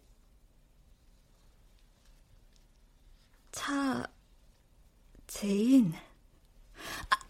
차, 3.51 4.09
제인. 5.27 6.06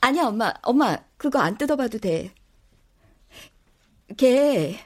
아, 0.07 0.11
니야 0.11 0.27
엄마. 0.27 0.53
엄마, 0.63 0.95
그거 1.17 1.39
안 1.39 1.57
뜯어봐도 1.57 1.97
돼. 1.97 2.33
걔, 4.15 4.79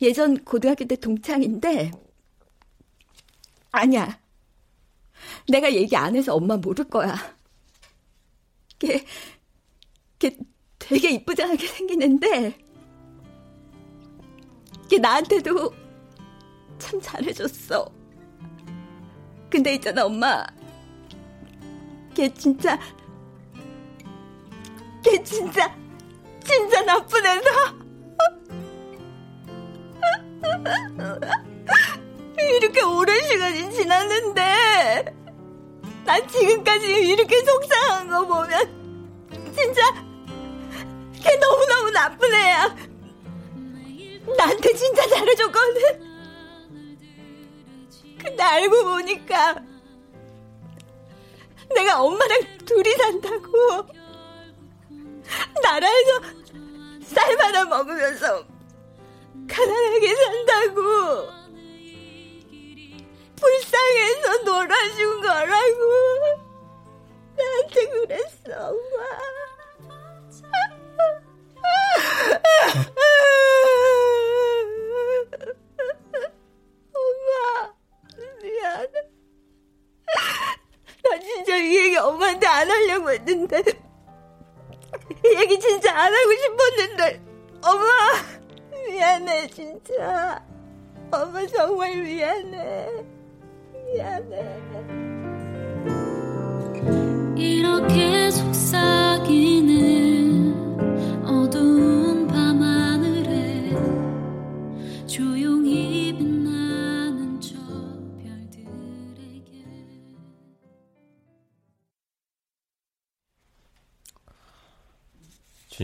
예전 0.00 0.42
고등학교 0.42 0.86
때 0.86 0.96
동창인데, 0.96 1.90
아니야. 3.70 4.18
내가 5.50 5.70
얘기 5.70 5.94
안 5.94 6.16
해서 6.16 6.34
엄마 6.34 6.56
모를 6.56 6.88
거야. 6.88 7.14
걔, 8.78 9.04
걔 10.18 10.38
되게 10.78 11.10
이쁘장하게 11.10 11.66
생기는데, 11.66 12.58
걔 14.88 14.96
나한테도 14.96 15.74
참 16.78 16.98
잘해줬어. 17.02 17.84
근데 19.50 19.74
있잖아, 19.74 20.06
엄마. 20.06 20.42
걔 22.14 22.32
진짜, 22.32 22.80
걔 25.02 25.22
진짜, 25.24 25.74
진짜 26.44 26.82
나쁜 26.82 27.26
애다. 27.26 27.74
이렇게 32.38 32.82
오랜 32.82 33.22
시간이 33.26 33.72
지났는데, 33.72 35.14
난 36.04 36.28
지금까지 36.28 36.86
이렇게 37.08 37.42
속상한 37.44 38.08
거 38.08 38.26
보면, 38.26 39.28
진짜, 39.54 39.82
걔 41.20 41.36
너무너무 41.36 41.90
나쁜 41.90 42.32
애야. 42.34 42.76
나한테 44.36 44.72
진짜 44.74 45.08
잘해줬거든. 45.08 46.12
근데 48.18 48.42
알고 48.42 48.84
보니까, 48.84 49.56
내가 51.74 52.02
엄마랑 52.02 52.40
둘이 52.64 52.92
산다고. 52.92 54.01
나라에서 55.62 56.20
쌀 57.04 57.38
하나 57.40 57.64
먹으면서 57.64 58.44
가난하게 59.48 60.14
산다고. 60.14 61.42
불쌍해서 63.36 64.42
놀아준 64.44 65.20
거라고. 65.20 66.42
나한테 67.36 67.88
그랬어, 67.88 68.68
엄마. 68.68 69.22
엄마, 76.94 77.74
미안해. 78.42 78.92
나 81.02 81.18
진짜 81.18 81.56
이 81.56 81.76
얘기 81.76 81.96
엄마한테 81.96 82.46
안 82.46 82.70
하려고 82.70 83.10
했는데. 83.10 83.62
이 85.24 85.40
얘기 85.40 85.58
진짜 85.58 85.92
안 85.92 86.12
하고 86.12 86.30
싶었는데. 86.32 87.20
엄마, 87.64 87.86
미안해, 88.88 89.46
진짜. 89.48 90.42
엄마 91.10 91.46
정말 91.46 91.96
미안해. 91.96 92.88
미안해. 93.94 94.60
이렇게 97.36 98.30
속삭 98.30 99.01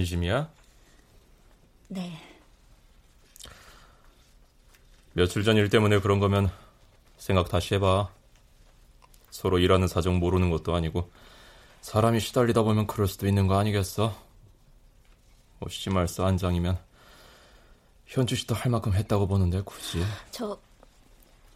진심이야? 0.05 0.49
네. 1.89 2.21
며칠 5.15 5.43
전 5.43 5.57
일 5.57 5.69
때문에 5.69 5.99
그런 6.01 6.21
거면 6.21 6.51
생각 7.17 7.49
다시 7.49 7.75
해봐. 7.75 8.11
서로 9.31 9.59
일하는 9.59 9.89
사정 9.89 10.19
모르는 10.19 10.51
것도 10.51 10.75
아니고 10.75 11.11
사람이 11.81 12.21
시달리다 12.21 12.63
보면 12.63 12.87
그럴 12.87 13.07
수도 13.09 13.27
있는 13.27 13.47
거 13.47 13.59
아니겠어? 13.59 14.17
뭐 15.59 15.69
심할서 15.69 16.27
안장이면 16.27 16.79
현주 18.07 18.37
씨도 18.37 18.55
할 18.55 18.71
만큼 18.71 18.95
했다고 18.95 19.27
보는데 19.27 19.61
굳이 19.63 20.03
저 20.31 20.59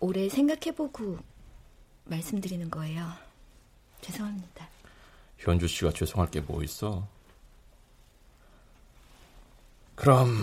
오래 0.01 0.29
생각해보고 0.29 1.19
말씀드리는 2.05 2.69
거예요. 2.71 3.09
죄송합니다. 4.01 4.69
현주 5.39 5.67
씨가 5.69 5.93
죄송할 5.93 6.31
게 6.31 6.41
뭐 6.41 6.63
있어? 6.65 7.07
그럼 10.03 10.37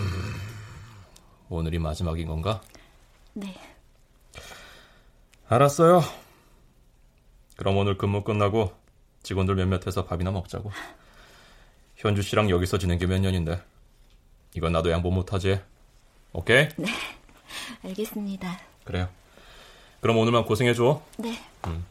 오늘이 1.50 1.78
마지막인 1.78 2.26
건가? 2.28 2.62
네. 3.34 3.54
알았어요. 5.48 6.00
그럼 7.56 7.76
오늘 7.76 7.98
근무 7.98 8.24
끝나고 8.24 8.72
직원들 9.22 9.56
몇몇해서 9.56 10.06
밥이나 10.06 10.30
먹자고. 10.30 10.72
현주 11.96 12.22
씨랑 12.22 12.48
여기서 12.48 12.78
지낸 12.78 12.98
게 12.98 13.04
몇 13.06 13.18
년인데 13.20 13.62
이건 14.54 14.72
나도 14.72 14.90
양보 14.90 15.10
못하지. 15.10 15.60
오케이? 16.32 16.66
네. 16.78 16.86
알겠습니다. 17.84 18.58
그래요. 18.84 19.10
그럼 20.00 20.16
오늘만 20.16 20.46
고생해줘. 20.46 21.02
네. 21.18 21.38
음. 21.66 21.84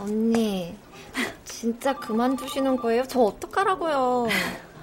언니, 0.00 0.74
진짜 1.44 1.94
그만두시는 1.94 2.76
거예요? 2.76 3.04
저 3.06 3.20
어떡하라고요? 3.20 4.28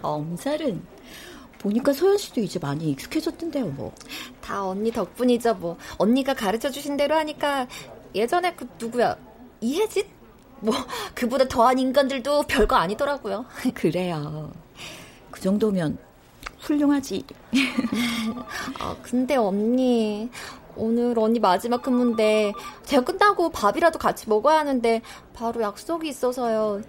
엄살은 0.02 0.82
보니까 1.60 1.92
소연 1.92 2.18
씨도 2.18 2.42
이제 2.42 2.60
많이 2.60 2.92
익숙해졌던데요, 2.92 3.66
뭐. 3.68 3.94
다 4.42 4.64
언니 4.64 4.92
덕분이죠, 4.92 5.56
뭐. 5.56 5.78
언니가 5.98 6.34
가르쳐 6.34 6.70
주신 6.70 6.98
대로 6.98 7.16
하니까 7.16 7.68
예전에 8.14 8.54
그 8.54 8.68
누구야? 8.80 9.18
이혜진? 9.60 10.06
뭐 10.60 10.74
그보다 11.14 11.48
더한 11.48 11.80
인간들도 11.80 12.44
별거 12.44 12.76
아니더라고요. 12.76 13.46
그래요. 13.74 14.52
그 15.32 15.42
정도면 15.42 15.98
훌륭하지. 16.60 17.24
아, 18.80 18.96
근데 19.02 19.36
언니 19.36 20.30
오늘 20.78 21.18
언니 21.18 21.40
마지막 21.40 21.82
근무인데 21.82 22.54
제가 22.86 23.04
끝나고 23.04 23.50
밥이라도 23.50 24.00
같이 24.00 24.30
먹어야 24.30 24.60
하는데 24.60 25.02
바로 25.34 25.62
약속이 25.62 26.08
있어서요. 26.08 26.82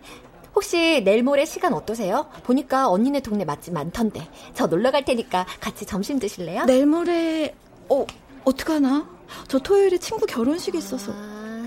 혹시 0.55 1.03
내일 1.05 1.22
모레 1.22 1.45
시간 1.45 1.72
어떠세요? 1.72 2.26
보니까 2.45 2.89
언니네 2.89 3.20
동네 3.20 3.45
맛집 3.45 3.74
많던데 3.74 4.28
저 4.55 4.66
놀러 4.66 4.91
갈 4.91 5.05
테니까 5.05 5.47
같이 5.61 5.86
점심 5.86 6.18
드실래요? 6.18 6.64
내일 6.64 6.86
모레 6.86 7.55
어 7.89 8.05
어떡하나? 8.45 9.09
저 9.47 9.59
토요일에 9.59 9.99
친구 9.99 10.26
결혼식이 10.26 10.78
있어서. 10.78 11.12
아, 11.14 11.66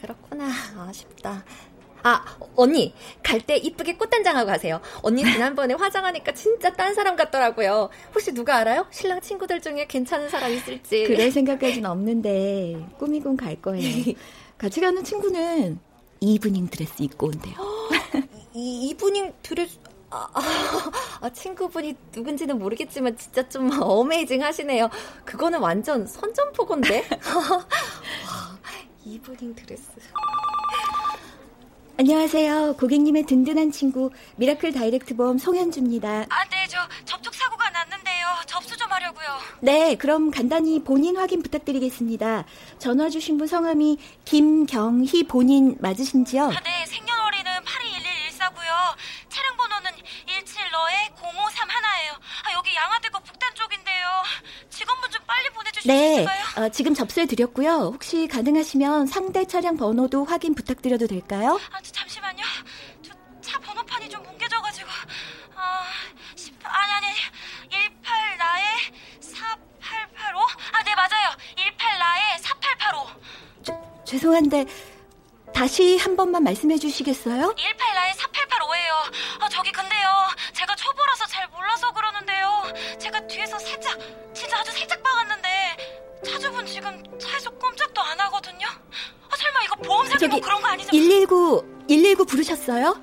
그렇구나. 0.00 0.46
아쉽다. 0.88 1.44
아, 2.02 2.24
언니, 2.56 2.94
갈 3.22 3.40
때 3.40 3.56
이쁘게 3.56 3.96
꽃단장하고 3.96 4.46
가세요. 4.46 4.80
언니 5.02 5.24
지난번에 5.24 5.74
화장하니까 5.74 6.32
진짜 6.32 6.72
딴 6.72 6.94
사람 6.94 7.16
같더라고요. 7.16 7.90
혹시 8.14 8.32
누가 8.32 8.56
알아요? 8.58 8.86
신랑 8.90 9.20
친구들 9.20 9.60
중에 9.60 9.86
괜찮은 9.86 10.28
사람 10.28 10.52
있을지. 10.52 11.04
그럴 11.04 11.30
생각까지는 11.30 11.90
없는데 11.90 12.86
꾸미곤 12.98 13.36
갈 13.36 13.56
거예요. 13.60 13.82
같이 14.58 14.80
가는 14.80 15.02
친구는 15.02 15.78
이브닝 16.20 16.68
드레스 16.68 17.02
입고 17.02 17.28
온대요. 17.28 17.54
이, 18.54 18.88
이브닝 18.90 19.32
드레스 19.42 19.78
아, 20.10 20.28
아, 20.34 20.42
아, 21.22 21.30
친구분이 21.30 21.96
누군지는 22.14 22.58
모르겠지만 22.58 23.16
진짜 23.16 23.48
좀 23.48 23.70
amazing 23.80 24.42
하시네요. 24.42 24.90
그거는 25.24 25.58
완전 25.58 26.06
선전포고인데. 26.06 27.08
이브닝 29.06 29.54
드레스. 29.54 29.90
안녕하세요. 31.98 32.76
고객님의 32.78 33.24
든든한 33.26 33.70
친구 33.70 34.10
미라클 34.36 34.72
다이렉트 34.72 35.14
보험 35.14 35.38
송현주입니다. 35.38 36.26
아, 36.28 36.44
네, 36.50 36.66
저 36.68 36.78
접촉 37.04 37.34
사고가 37.34 37.68
났는데요. 37.70 38.26
접수 38.46 38.76
좀 38.76 38.90
하려고. 38.90 39.12
있다고요. 39.22 39.38
네, 39.60 39.94
그럼 39.96 40.30
간단히 40.30 40.82
본인 40.82 41.16
확인 41.16 41.42
부탁드리겠습니다. 41.42 42.44
전화 42.78 43.08
주신 43.08 43.38
분 43.38 43.46
성함이 43.46 43.98
김경희 44.24 45.24
본인 45.24 45.76
맞으신지요? 45.80 46.44
아, 46.44 46.60
네, 46.64 46.86
생년월일은 46.86 47.52
821114고요. 47.62 48.96
차량 49.28 49.56
번호는 49.56 49.90
172에 50.26 51.14
0531예요. 51.14 52.12
아, 52.44 52.52
여기 52.54 52.74
양화대교 52.74 53.20
북단 53.20 53.54
쪽인데 53.54 53.91
요. 54.02 54.22
직원분 54.70 55.10
좀 55.10 55.22
빨리 55.26 55.48
보내주실 55.50 55.82
수 55.82 55.88
네, 55.88 56.12
있을까요? 56.22 56.44
어, 56.56 56.68
지금 56.70 56.94
접수해 56.94 57.26
드렸고요. 57.26 57.70
혹시 57.94 58.26
가능하시면 58.26 59.06
상대 59.06 59.44
차량 59.46 59.76
번호도 59.76 60.24
확인 60.24 60.54
부탁드려도 60.54 61.06
될까요? 61.06 61.58
아, 61.72 61.80
저 61.82 61.92
잠시만요. 61.92 62.42
저 63.02 63.12
차 63.42 63.58
번호판이 63.58 64.08
좀 64.08 64.22
뭉개져가지고. 64.22 64.88
아, 65.56 65.82
10, 66.36 66.54
아니, 66.62 66.92
아니, 66.92 67.06
18 67.70 68.36
나에 68.38 68.64
4885? 69.20 70.40
아, 70.72 70.82
네, 70.84 70.94
맞아요. 70.94 71.36
18 71.56 71.98
나에 71.98 72.38
4885. 72.38 74.04
죄송한데 74.04 74.64
다시 75.54 75.96
한 75.98 76.16
번만 76.16 76.42
말씀해 76.44 76.78
주시겠어요? 76.78 77.54
18 77.58 77.94
나에 77.94 78.12
4885예요. 78.12 79.40
아, 79.42 79.48
저기 79.48 79.70
근데요. 79.72 80.08
제가 80.54 80.74
초보라서 80.74 81.26
잘 81.26 81.46
몰라서 81.48 81.92
그러는데요. 81.92 82.62
제가 82.98 83.20
뒤에서 83.26 83.58
살짝, 83.58 83.98
진짜 84.34 84.58
아주 84.58 84.72
살짝 84.72 85.02
박았는데 85.02 86.20
차주분 86.26 86.66
지금 86.66 87.02
차에서 87.18 87.50
꼼짝도 87.50 88.00
안 88.00 88.18
하거든요. 88.20 88.66
아, 88.66 89.36
설마 89.36 89.62
이거 89.64 89.76
보험 89.76 90.06
사기고 90.06 90.30
저기 90.30 90.40
그런 90.40 90.62
거 90.62 90.68
아니죠? 90.68 90.90
119 90.90 91.84
119 91.88 92.24
부르셨어요? 92.24 93.00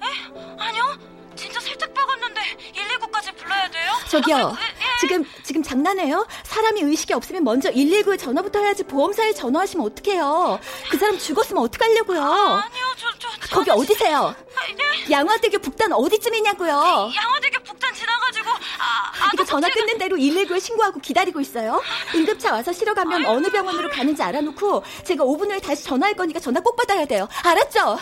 아니요. 0.59 0.97
진짜 1.35 1.59
살짝 1.59 1.93
박았는데 1.93 2.41
119까지 2.73 3.35
불러야 3.37 3.69
돼요? 3.69 3.91
저기요. 4.09 4.35
아, 4.37 4.51
그, 4.51 4.61
예. 4.61 4.68
지금 4.99 5.25
지금 5.43 5.63
장난해요? 5.63 6.27
사람이 6.43 6.81
의식이 6.81 7.13
없으면 7.13 7.43
먼저 7.43 7.71
119에 7.71 8.19
전화부터 8.19 8.59
해야지 8.59 8.83
보험사에 8.83 9.33
전화하시면 9.33 9.85
어떡해요? 9.85 10.59
그 10.91 10.97
사람 10.97 11.17
죽었으면 11.17 11.63
어떡하려고요? 11.63 12.21
아 12.21 12.69
니요, 12.73 12.85
저, 12.97 13.07
저, 13.17 13.55
거기 13.55 13.71
어디세요? 13.71 14.17
아, 14.17 14.35
네. 14.75 15.11
양화대교 15.11 15.59
북단 15.59 15.93
어디쯤이냐고요? 15.93 16.71
양화대교 17.15 17.63
북단 17.63 17.93
지나가지고 17.93 18.49
아, 18.49 19.11
아 19.25 19.29
이거 19.33 19.45
전화 19.45 19.69
끊는 19.69 19.97
대로 19.97 20.17
119에 20.17 20.59
신고하고 20.59 20.99
기다리고 20.99 21.39
있어요. 21.39 21.81
응급차 22.13 22.51
와서 22.53 22.73
실어 22.73 22.93
가면 22.93 23.25
어느 23.25 23.47
병원으로 23.49 23.89
가는지 23.89 24.21
알아놓고 24.21 24.83
제가 25.05 25.23
5분 25.23 25.49
후에 25.49 25.59
다시 25.59 25.83
전화할 25.85 26.13
거니까 26.15 26.39
전화 26.39 26.59
꼭 26.59 26.75
받아야 26.75 27.05
돼요. 27.05 27.27
알았죠? 27.43 27.97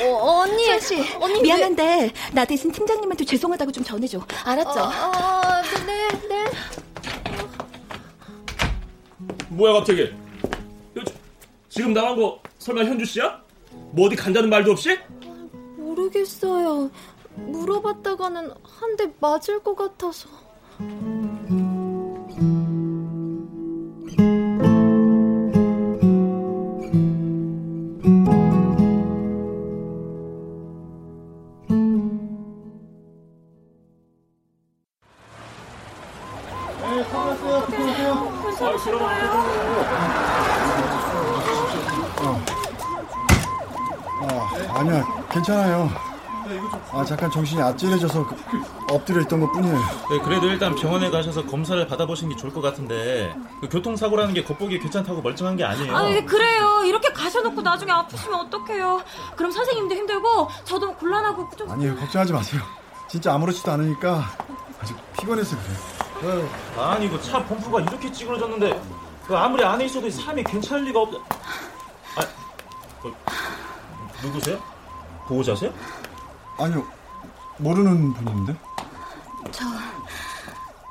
어, 0.00 0.40
언니. 0.42 0.64
수아 0.64 0.78
씨, 0.80 1.14
언니 1.16 1.40
미안한데 1.42 2.12
나 2.32 2.44
대신 2.44 2.70
팀장님한테 2.72 3.24
죄송하다고 3.24 3.72
좀 3.72 3.84
전해줘. 3.84 4.20
알았죠? 4.44 4.80
아, 4.80 5.62
네, 5.86 6.08
네. 6.28 6.44
뭐야 9.48 9.72
갑자기? 9.74 10.12
지금 11.68 11.92
나간 11.92 12.16
거 12.16 12.40
설마 12.58 12.82
현주 12.84 13.04
씨야? 13.04 13.40
뭐 13.92 14.06
어디 14.06 14.16
간다는 14.16 14.48
말도 14.50 14.72
없이? 14.72 14.98
모르겠어요. 15.76 16.90
물어봤다가는 17.36 18.50
한 18.64 18.96
대 18.96 19.08
맞을 19.20 19.60
것 19.62 19.76
같아서. 19.76 20.28
아, 46.90 47.04
잠깐 47.04 47.30
정신이 47.30 47.60
아찔해져서 47.60 48.26
그- 48.26 48.36
엎드려 48.94 49.20
있던 49.22 49.40
것 49.40 49.52
뿐이에요. 49.52 49.76
네, 50.10 50.18
그래도 50.20 50.46
일단 50.46 50.74
병원에 50.74 51.10
가셔서 51.10 51.44
검사를 51.44 51.86
받아보시는 51.86 52.34
게 52.34 52.40
좋을 52.40 52.52
것 52.52 52.62
같은데 52.62 53.34
그 53.60 53.68
교통사고라는 53.68 54.32
게 54.32 54.42
겉보기 54.42 54.78
괜찮다고 54.78 55.20
멀쩡한 55.20 55.56
게 55.56 55.64
아니에요. 55.64 55.94
아, 55.94 56.02
네, 56.04 56.24
그래요. 56.24 56.82
이렇게 56.84 57.12
가셔놓고 57.12 57.60
나중에 57.60 57.92
아프시면 57.92 58.40
어떡해요. 58.46 59.02
그럼 59.36 59.50
선생님도 59.50 59.94
힘들고, 59.94 60.48
저도 60.64 60.94
곤란하고 60.94 61.50
좀. 61.56 61.70
아니에요, 61.70 61.94
걱정하지 61.96 62.32
마세요. 62.32 62.62
진짜 63.06 63.34
아무렇지도 63.34 63.70
않으니까 63.72 64.24
아직 64.80 64.96
피곤해서 65.18 65.56
그래요. 66.20 66.48
아니 66.78 67.06
이거 67.06 67.20
차 67.20 67.44
범프가 67.44 67.80
이렇게 67.82 68.10
찌그러졌는데 68.10 68.80
그 69.26 69.36
아무리 69.36 69.62
안에 69.64 69.84
있어도 69.84 70.08
삶이 70.10 70.42
괜찮을 70.44 70.84
리가 70.86 71.00
없. 71.00 71.14
아, 72.16 72.22
그, 73.02 73.14
누구세요? 74.22 74.58
보호자세요? 75.26 75.70
아니요, 76.58 76.84
모르는 77.58 78.12
분인데. 78.14 78.56
저 79.52 79.64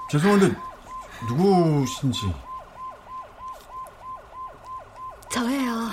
죄송한데 0.10 0.56
누구신지. 1.28 2.34
저예요. 5.30 5.90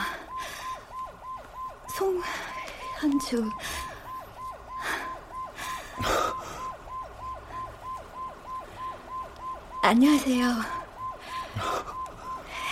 송현주. 3.00 3.50
안녕하세요. 9.82 10.48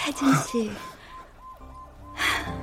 혜진 0.06 0.34
씨. 0.36 0.72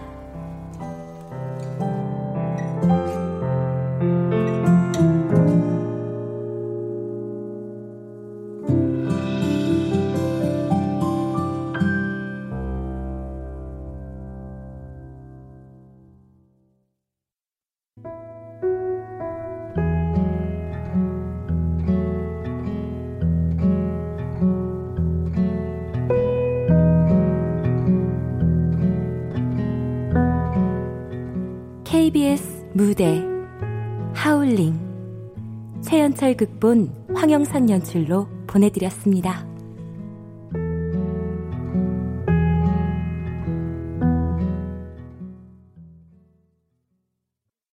최연철 36.30 36.38
극본 36.38 36.92
황영선 37.16 37.70
연출로 37.70 38.28
보내드렸습니다. 38.46 39.59